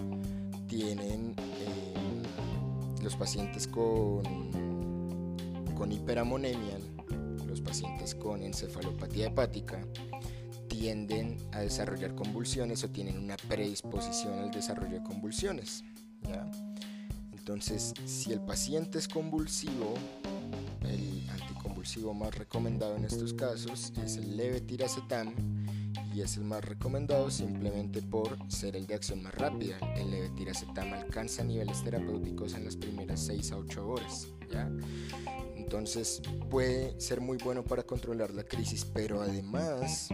tienen, 0.68 1.36
eh, 1.38 2.24
los 3.04 3.16
pacientes 3.16 3.68
con, 3.68 4.24
con 5.76 5.92
hiperamonemia, 5.92 6.78
los 7.48 7.60
pacientes 7.62 8.16
con 8.16 8.44
encefalopatía 8.44 9.28
hepática, 9.28 9.86
tienden 10.82 11.38
a 11.52 11.60
desarrollar 11.60 12.16
convulsiones 12.16 12.84
o 12.84 12.90
tienen 12.90 13.20
una 13.20 13.38
predisposición 13.38 14.40
al 14.40 14.50
desarrollo 14.50 14.96
de 14.96 15.04
convulsiones. 15.04 15.84
Entonces, 17.34 17.94
si 18.06 18.34
el 18.34 18.42
paciente 18.42 18.98
es 18.98 19.08
convulsivo, 19.08 19.94
el 20.82 21.30
anticonvulsivo 21.30 22.16
más 22.16 22.36
recomendado 22.36 22.96
en 22.96 23.06
estos 23.06 23.32
casos 23.36 23.94
es 24.04 24.18
el 24.18 24.36
levetiracetam 24.36 25.36
y 26.16 26.22
es 26.22 26.38
el 26.38 26.46
más 26.46 26.66
recomendado 26.66 27.30
simplemente 27.30 28.02
por 28.02 28.36
ser 28.52 28.76
el 28.76 28.88
de 28.88 28.96
acción 28.96 29.22
más 29.22 29.36
rápida. 29.36 29.78
El 29.96 30.10
levetiracetam 30.10 30.94
alcanza 30.94 31.44
niveles 31.44 31.84
terapéuticos 31.84 32.56
en 32.56 32.66
las 32.66 32.76
primeras 32.76 33.20
6 33.28 33.52
a 33.52 33.58
8 33.58 33.88
horas. 33.88 34.30
Entonces 35.72 36.22
puede 36.50 37.00
ser 37.00 37.22
muy 37.22 37.38
bueno 37.38 37.64
para 37.64 37.84
controlar 37.84 38.32
la 38.32 38.44
crisis, 38.44 38.84
pero 38.84 39.22
además 39.22 40.10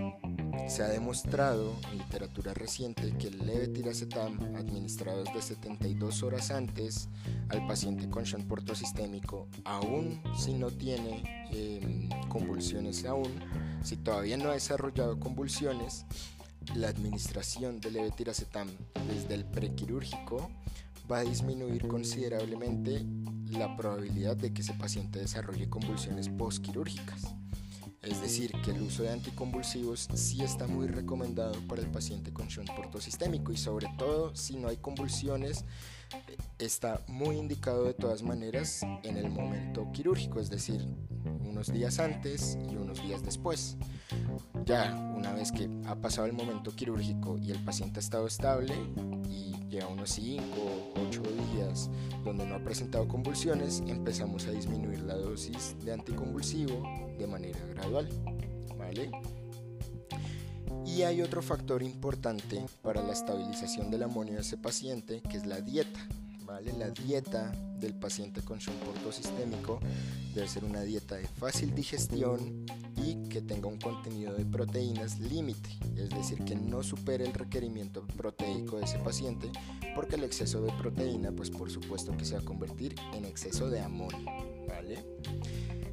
se 0.67 0.83
ha 0.83 0.87
demostrado 0.87 1.75
en 1.91 1.97
literatura 1.97 2.53
reciente 2.53 3.11
que 3.17 3.29
el 3.29 3.39
levetiracetam 3.43 4.55
administrado 4.55 5.23
desde 5.23 5.41
72 5.41 6.21
horas 6.21 6.51
antes 6.51 7.09
al 7.49 7.65
paciente 7.65 8.07
con 8.07 8.23
shunt 8.23 8.47
portosistémico, 8.47 9.47
aún 9.63 10.21
si 10.37 10.53
no 10.53 10.69
tiene 10.69 11.23
em, 11.51 12.07
convulsiones 12.29 13.03
aún, 13.05 13.33
si 13.83 13.97
todavía 13.97 14.37
no 14.37 14.51
ha 14.51 14.53
desarrollado 14.53 15.19
convulsiones, 15.19 16.05
la 16.75 16.89
administración 16.89 17.79
del 17.79 17.93
levetiracetam 17.93 18.67
desde 19.07 19.33
el 19.33 19.43
prequirúrgico 19.43 20.51
va 21.09 21.19
a 21.19 21.23
disminuir 21.23 21.87
considerablemente 21.87 23.05
la 23.51 23.75
probabilidad 23.77 24.35
de 24.35 24.53
que 24.53 24.61
ese 24.61 24.73
paciente 24.73 25.19
desarrolle 25.19 25.69
convulsiones 25.69 26.29
postquirúrgicas. 26.29 27.35
Es 28.01 28.21
decir, 28.21 28.51
que 28.63 28.71
el 28.71 28.81
uso 28.81 29.03
de 29.03 29.09
anticonvulsivos 29.09 30.07
sí 30.13 30.41
está 30.41 30.67
muy 30.67 30.87
recomendado 30.87 31.55
para 31.67 31.81
el 31.81 31.89
paciente 31.89 32.31
con 32.31 32.47
shunt 32.47 32.69
portosistémico 32.73 33.51
y 33.51 33.57
sobre 33.57 33.87
todo 33.97 34.35
si 34.35 34.55
no 34.55 34.69
hay 34.69 34.77
convulsiones 34.77 35.65
está 36.57 37.03
muy 37.07 37.37
indicado 37.37 37.83
de 37.83 37.93
todas 37.93 38.23
maneras 38.23 38.81
en 39.03 39.17
el 39.17 39.29
momento 39.29 39.91
quirúrgico, 39.91 40.39
es 40.39 40.49
decir, 40.49 40.85
unos 41.41 41.71
días 41.71 41.99
antes 41.99 42.57
y 42.69 42.75
unos 42.75 43.01
días 43.03 43.23
después. 43.23 43.77
Ya 44.65 44.95
una 45.15 45.33
vez 45.33 45.51
que 45.51 45.69
ha 45.85 45.95
pasado 45.95 46.27
el 46.27 46.33
momento 46.33 46.75
quirúrgico 46.75 47.37
y 47.37 47.51
el 47.51 47.63
paciente 47.63 47.99
ha 47.99 48.03
estado 48.03 48.27
estable 48.27 48.73
y 49.29 49.56
lleva 49.69 49.87
unos 49.87 50.11
5 50.11 50.43
o 50.43 51.01
8 51.07 51.21
días 51.53 51.89
donde 52.23 52.45
no 52.45 52.55
ha 52.55 52.59
presentado 52.59 53.07
convulsiones, 53.07 53.83
empezamos 53.87 54.45
a 54.47 54.51
disminuir 54.51 55.01
la 55.01 55.15
dosis 55.15 55.75
de 55.83 55.93
anticonvulsivo 55.93 56.83
de 57.17 57.27
manera 57.27 57.59
gradual. 57.73 58.09
¿Vale? 58.77 59.11
Y 60.85 61.01
hay 61.03 61.21
otro 61.21 61.41
factor 61.41 61.83
importante 61.83 62.65
para 62.81 63.01
la 63.03 63.13
estabilización 63.13 63.91
del 63.91 64.03
amonio 64.03 64.35
de 64.35 64.41
ese 64.41 64.57
paciente, 64.57 65.21
que 65.21 65.37
es 65.37 65.45
la 65.45 65.61
dieta. 65.61 66.07
¿vale? 66.45 66.71
La 66.77 66.89
dieta 66.89 67.51
del 67.79 67.93
paciente 67.93 68.41
con 68.41 68.59
shock 68.59 68.75
portosistémico 68.75 69.79
debe 70.33 70.47
ser 70.47 70.63
una 70.63 70.81
dieta 70.81 71.15
de 71.15 71.27
fácil 71.27 71.75
digestión 71.75 72.65
que 73.29 73.41
tenga 73.41 73.67
un 73.67 73.77
contenido 73.77 74.33
de 74.33 74.45
proteínas 74.45 75.19
límite, 75.19 75.69
es 75.95 76.09
decir, 76.09 76.43
que 76.43 76.55
no 76.55 76.83
supere 76.83 77.25
el 77.25 77.33
requerimiento 77.33 78.05
proteico 78.05 78.77
de 78.77 78.85
ese 78.85 78.99
paciente, 78.99 79.49
porque 79.95 80.15
el 80.15 80.23
exceso 80.23 80.61
de 80.61 80.71
proteína, 80.73 81.31
pues 81.31 81.49
por 81.49 81.71
supuesto 81.71 82.15
que 82.17 82.25
se 82.25 82.35
va 82.35 82.41
a 82.41 82.45
convertir 82.45 82.95
en 83.13 83.25
exceso 83.25 83.69
de 83.69 83.79
amonio, 83.79 84.25
¿vale? 84.67 85.05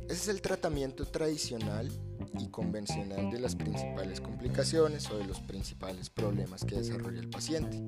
Ese 0.05 0.13
es 0.13 0.29
el 0.29 0.43
tratamiento 0.43 1.07
tradicional 1.07 1.91
y 2.39 2.49
convencional 2.49 3.31
de 3.31 3.41
las 3.41 3.57
principales 3.57 4.21
complicaciones 4.21 5.11
o 5.11 5.17
de 5.17 5.25
los 5.25 5.41
principales 5.41 6.11
problemas 6.11 6.65
que 6.65 6.77
desarrolla 6.77 7.21
el 7.21 7.31
paciente. 7.31 7.83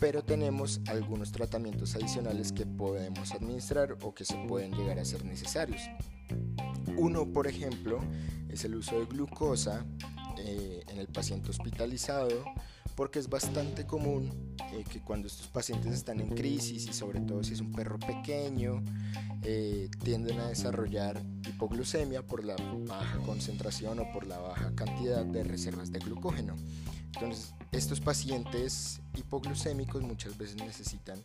Pero 0.00 0.24
tenemos 0.24 0.80
algunos 0.86 1.30
tratamientos 1.30 1.94
adicionales 1.94 2.52
que 2.52 2.66
podemos 2.66 3.32
administrar 3.32 3.96
o 4.02 4.14
que 4.14 4.24
se 4.24 4.34
pueden 4.48 4.72
llegar 4.72 4.98
a 4.98 5.04
ser 5.04 5.24
necesarios. 5.24 5.82
Uno, 7.00 7.24
por 7.32 7.46
ejemplo, 7.46 7.98
es 8.50 8.62
el 8.66 8.74
uso 8.74 9.00
de 9.00 9.06
glucosa 9.06 9.86
eh, 10.36 10.84
en 10.86 10.98
el 10.98 11.06
paciente 11.06 11.48
hospitalizado 11.48 12.28
porque 12.94 13.18
es 13.18 13.30
bastante 13.30 13.86
común 13.86 14.54
eh, 14.74 14.84
que 14.86 15.00
cuando 15.00 15.26
estos 15.26 15.46
pacientes 15.46 15.94
están 15.94 16.20
en 16.20 16.28
crisis 16.28 16.86
y 16.86 16.92
sobre 16.92 17.20
todo 17.20 17.42
si 17.42 17.54
es 17.54 17.62
un 17.62 17.72
perro 17.72 17.98
pequeño, 17.98 18.82
eh, 19.42 19.88
tienden 20.04 20.40
a 20.40 20.48
desarrollar 20.48 21.22
hipoglucemia 21.48 22.20
por 22.26 22.44
la 22.44 22.56
baja 22.86 23.18
concentración 23.24 24.00
o 24.00 24.12
por 24.12 24.26
la 24.26 24.38
baja 24.38 24.74
cantidad 24.74 25.24
de 25.24 25.42
reservas 25.42 25.90
de 25.90 26.00
glucógeno. 26.00 26.54
Entonces, 27.14 27.54
estos 27.72 28.00
pacientes 28.00 29.00
hipoglucémicos 29.16 30.02
muchas 30.02 30.36
veces 30.36 30.56
necesitan 30.56 31.22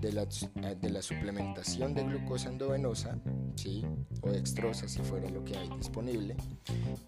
de 0.00 0.12
la, 0.12 0.26
de 0.26 0.90
la 0.90 1.02
suplementación 1.02 1.94
de 1.94 2.04
glucosa 2.04 2.48
endovenosa, 2.48 3.18
¿sí? 3.56 3.84
o 4.22 4.30
dextrosa 4.30 4.88
si 4.88 5.00
fuera 5.00 5.28
lo 5.30 5.44
que 5.44 5.56
hay 5.56 5.68
disponible, 5.70 6.36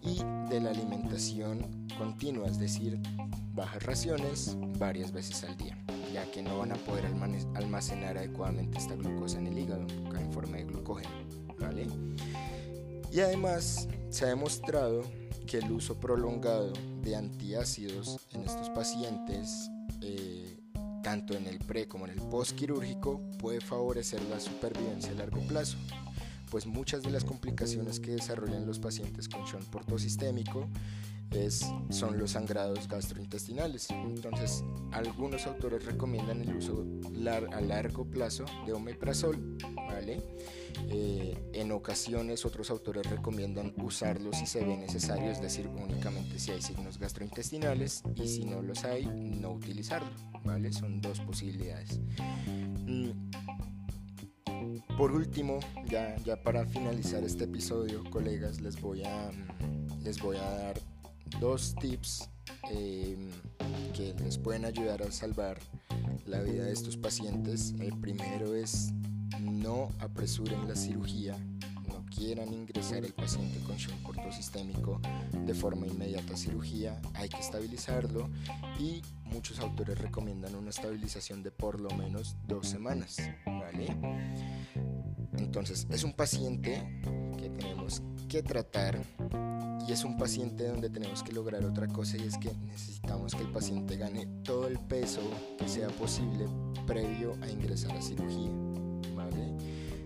y 0.01 0.17
de 0.49 0.59
la 0.59 0.71
alimentación 0.71 1.87
continua, 1.97 2.47
es 2.47 2.59
decir, 2.59 2.99
bajas 3.53 3.83
raciones 3.83 4.57
varias 4.77 5.11
veces 5.11 5.43
al 5.43 5.57
día, 5.57 5.77
ya 6.11 6.29
que 6.31 6.41
no 6.41 6.57
van 6.57 6.71
a 6.71 6.75
poder 6.75 7.05
almacenar 7.55 8.17
adecuadamente 8.17 8.77
esta 8.77 8.95
glucosa 8.95 9.37
en 9.39 9.47
el 9.47 9.57
hígado 9.59 9.85
en 10.17 10.31
forma 10.31 10.57
de 10.57 10.65
glucógeno. 10.65 11.11
¿vale? 11.59 11.87
Y 13.11 13.19
además 13.19 13.87
se 14.09 14.25
ha 14.25 14.29
demostrado 14.29 15.03
que 15.45 15.57
el 15.57 15.71
uso 15.71 15.99
prolongado 15.99 16.73
de 17.01 17.15
antiácidos 17.15 18.19
en 18.31 18.43
estos 18.43 18.69
pacientes, 18.69 19.69
eh, 20.01 20.59
tanto 21.03 21.35
en 21.35 21.47
el 21.47 21.59
pre 21.59 21.87
como 21.87 22.05
en 22.05 22.11
el 22.11 22.21
post 22.21 22.53
quirúrgico, 22.53 23.19
puede 23.39 23.61
favorecer 23.61 24.21
la 24.23 24.39
supervivencia 24.39 25.11
a 25.11 25.15
largo 25.15 25.41
plazo, 25.41 25.77
pues 26.49 26.65
muchas 26.65 27.03
de 27.03 27.11
las 27.11 27.23
complicaciones 27.23 27.99
que 27.99 28.11
desarrollan 28.11 28.65
los 28.65 28.79
pacientes 28.79 29.27
con 29.27 29.43
Shock 29.45 29.63
portosistémico 29.65 30.67
es, 31.33 31.65
son 31.89 32.17
los 32.17 32.31
sangrados 32.31 32.87
gastrointestinales. 32.87 33.89
Entonces, 33.89 34.63
algunos 34.91 35.45
autores 35.47 35.85
recomiendan 35.85 36.41
el 36.41 36.55
uso 36.55 36.85
a 37.51 37.61
largo 37.61 38.05
plazo 38.05 38.45
de 38.65 38.73
omeprazol, 38.73 39.57
¿vale? 39.75 40.21
Eh, 40.89 41.37
en 41.53 41.71
ocasiones 41.71 42.45
otros 42.45 42.69
autores 42.69 43.09
recomiendan 43.09 43.73
usarlo 43.77 44.33
si 44.33 44.45
se 44.45 44.63
ve 44.63 44.77
necesario, 44.77 45.31
es 45.31 45.41
decir, 45.41 45.67
únicamente 45.67 46.39
si 46.39 46.51
hay 46.51 46.61
signos 46.61 46.97
gastrointestinales 46.97 48.03
y 48.15 48.27
si 48.27 48.45
no 48.45 48.61
los 48.61 48.83
hay, 48.83 49.05
no 49.05 49.51
utilizarlo, 49.51 50.09
¿vale? 50.43 50.71
Son 50.73 51.01
dos 51.01 51.19
posibilidades. 51.21 51.99
Mm. 52.87 53.11
Por 54.97 55.11
último, 55.11 55.59
ya, 55.85 56.15
ya 56.23 56.41
para 56.41 56.65
finalizar 56.65 57.23
este 57.23 57.45
episodio, 57.45 58.03
colegas, 58.09 58.61
les 58.61 58.79
voy 58.79 59.03
a, 59.03 59.31
les 60.01 60.21
voy 60.21 60.37
a 60.37 60.49
dar 60.49 60.92
dos 61.39 61.75
tips 61.75 62.29
em, 62.69 63.29
que 63.93 64.13
les 64.23 64.37
pueden 64.37 64.65
ayudar 64.65 65.01
a 65.01 65.11
salvar 65.11 65.59
la 66.25 66.41
vida 66.41 66.65
de 66.65 66.73
estos 66.73 66.97
pacientes. 66.97 67.73
El 67.79 67.97
primero 67.99 68.55
es 68.55 68.93
no 69.39 69.89
apresuren 69.99 70.67
la 70.67 70.75
cirugía, 70.75 71.37
no 71.87 72.05
quieran 72.15 72.53
ingresar 72.53 73.03
el 73.03 73.13
paciente 73.13 73.59
con 73.65 73.75
shock 73.77 73.95
portosistémico 74.03 75.01
de 75.45 75.53
forma 75.53 75.87
inmediata 75.87 76.33
a 76.33 76.37
cirugía, 76.37 77.01
hay 77.13 77.29
que 77.29 77.39
estabilizarlo 77.39 78.29
y 78.79 79.01
muchos 79.25 79.59
autores 79.59 79.97
recomiendan 79.97 80.55
una 80.55 80.69
estabilización 80.69 81.43
de 81.43 81.51
por 81.51 81.79
lo 81.81 81.89
menos 81.91 82.35
dos 82.47 82.67
semanas, 82.67 83.17
¿vale? 83.45 83.97
Entonces 85.37 85.87
es 85.89 86.03
un 86.03 86.13
paciente 86.13 87.01
que 87.37 87.49
tenemos 87.49 88.01
que 88.29 88.43
tratar 88.43 89.01
y 89.87 89.91
es 89.91 90.03
un 90.03 90.17
paciente 90.17 90.67
donde 90.67 90.89
tenemos 90.89 91.23
que 91.23 91.33
lograr 91.33 91.63
otra 91.65 91.87
cosa 91.87 92.17
y 92.17 92.21
es 92.21 92.37
que 92.37 92.53
necesitamos 92.65 93.35
que 93.35 93.41
el 93.41 93.51
paciente 93.51 93.97
gane 93.97 94.27
todo 94.43 94.67
el 94.67 94.79
peso 94.79 95.21
que 95.57 95.67
sea 95.67 95.87
posible 95.89 96.45
previo 96.87 97.37
a 97.41 97.49
ingresar 97.49 97.91
a 97.95 98.01
cirugía. 98.01 98.51
¿vale? 99.15 99.53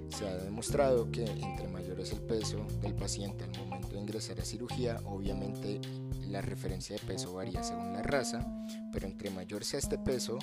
Se 0.09 0.27
ha 0.27 0.35
demostrado 0.37 1.11
que 1.11 1.25
entre 1.25 1.67
mayor 1.67 1.99
es 1.99 2.11
el 2.11 2.21
peso 2.21 2.65
del 2.81 2.95
paciente 2.95 3.43
al 3.43 3.51
momento 3.51 3.89
de 3.89 3.99
ingresar 3.99 4.39
a 4.39 4.45
cirugía, 4.45 4.99
obviamente 5.05 5.79
la 6.27 6.41
referencia 6.41 6.95
de 6.95 7.05
peso 7.05 7.33
varía 7.33 7.63
según 7.63 7.93
la 7.93 8.01
raza, 8.01 8.45
pero 8.91 9.07
entre 9.07 9.29
mayor 9.29 9.63
sea 9.63 9.79
este 9.79 9.97
peso, 9.97 10.39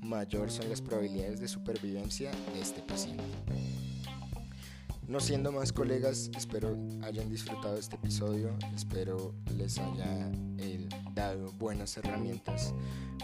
mayor 0.00 0.50
son 0.50 0.68
las 0.68 0.80
probabilidades 0.80 1.40
de 1.40 1.48
supervivencia 1.48 2.30
de 2.52 2.60
este 2.60 2.82
paciente. 2.82 3.24
No 5.06 5.20
siendo 5.20 5.52
más 5.52 5.70
colegas, 5.70 6.30
espero 6.34 6.78
hayan 7.02 7.28
disfrutado 7.28 7.76
este 7.76 7.96
episodio, 7.96 8.56
espero 8.74 9.34
les 9.54 9.78
haya 9.78 10.32
eh, 10.56 10.88
dado 11.14 11.52
buenas 11.52 11.94
herramientas 11.98 12.72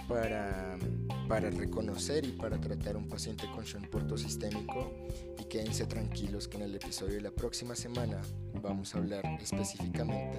para, 0.07 0.79
para 1.27 1.49
reconocer 1.49 2.27
y 2.27 2.33
para 2.33 2.61
tratar 2.61 2.97
a 2.97 2.99
un 2.99 3.09
paciente 3.09 3.51
con 3.55 3.65
shock 3.65 3.89
portosistémico 3.89 4.93
y 5.39 5.45
quédense 5.45 5.87
tranquilos 5.87 6.49
que 6.49 6.59
en 6.59 6.65
el 6.65 6.75
episodio 6.75 7.15
de 7.15 7.23
la 7.23 7.31
próxima 7.31 7.75
semana 7.75 8.21
vamos 8.61 8.95
a 8.95 8.99
hablar 8.99 9.25
específicamente 9.41 10.39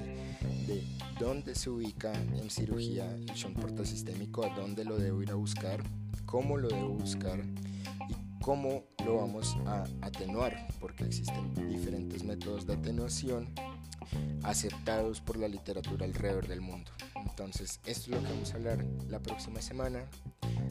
de 0.67 0.84
dónde 1.19 1.56
se 1.56 1.71
ubica 1.71 2.13
en 2.13 2.51
cirugía 2.51 3.12
el 3.15 3.25
shock 3.34 3.54
portosistémico, 3.54 4.45
a 4.45 4.49
dónde 4.56 4.86
lo 4.86 4.99
debo 4.99 5.23
ir 5.23 5.32
a 5.32 5.36
buscar, 5.36 5.82
cómo 6.27 6.58
lo 6.58 6.67
debo 6.67 6.89
buscar 6.89 7.43
cómo 8.41 8.84
lo 9.06 9.17
vamos 9.17 9.56
a 9.65 9.84
atenuar, 10.01 10.67
porque 10.80 11.06
existen 11.06 11.54
diferentes 11.69 12.23
métodos 12.23 12.65
de 12.65 12.73
atenuación 12.73 13.54
aceptados 14.43 15.21
por 15.21 15.38
la 15.38 15.47
literatura 15.47 16.06
alrededor 16.06 16.47
del 16.47 16.62
mundo. 16.62 16.91
Entonces, 17.15 17.80
esto 17.86 18.01
es 18.01 18.08
lo 18.10 18.19
que 18.19 18.34
vamos 18.34 18.51
a 18.51 18.56
hablar 18.56 18.86
la 19.08 19.19
próxima 19.19 19.62
semana. 19.62 20.06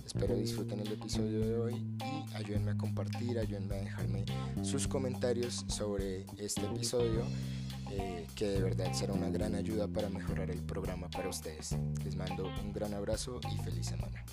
Espero 0.05 0.37
disfruten 0.37 0.81
el 0.81 0.93
episodio 0.93 1.41
de 1.41 1.57
hoy 1.57 1.75
y 1.75 2.35
ayúdenme 2.35 2.73
a 2.73 2.77
compartir, 2.77 3.39
ayúdenme 3.39 3.77
a 3.77 3.81
dejarme 3.81 4.25
sus 4.63 4.89
comentarios 4.89 5.65
sobre 5.69 6.27
este 6.39 6.63
episodio, 6.63 7.23
eh, 7.93 8.27
que 8.35 8.47
de 8.47 8.61
verdad 8.61 8.93
será 8.93 9.13
una 9.13 9.31
gran 9.31 9.55
ayuda 9.55 9.87
para 9.87 10.09
mejorar 10.09 10.51
el 10.51 10.63
programa 10.63 11.09
para 11.09 11.29
ustedes. 11.29 11.77
Les 12.05 12.17
mando 12.17 12.51
un 12.63 12.73
gran 12.73 12.93
abrazo 12.95 13.41
y 13.53 13.63
feliz 13.63 13.87
semana. 13.87 14.25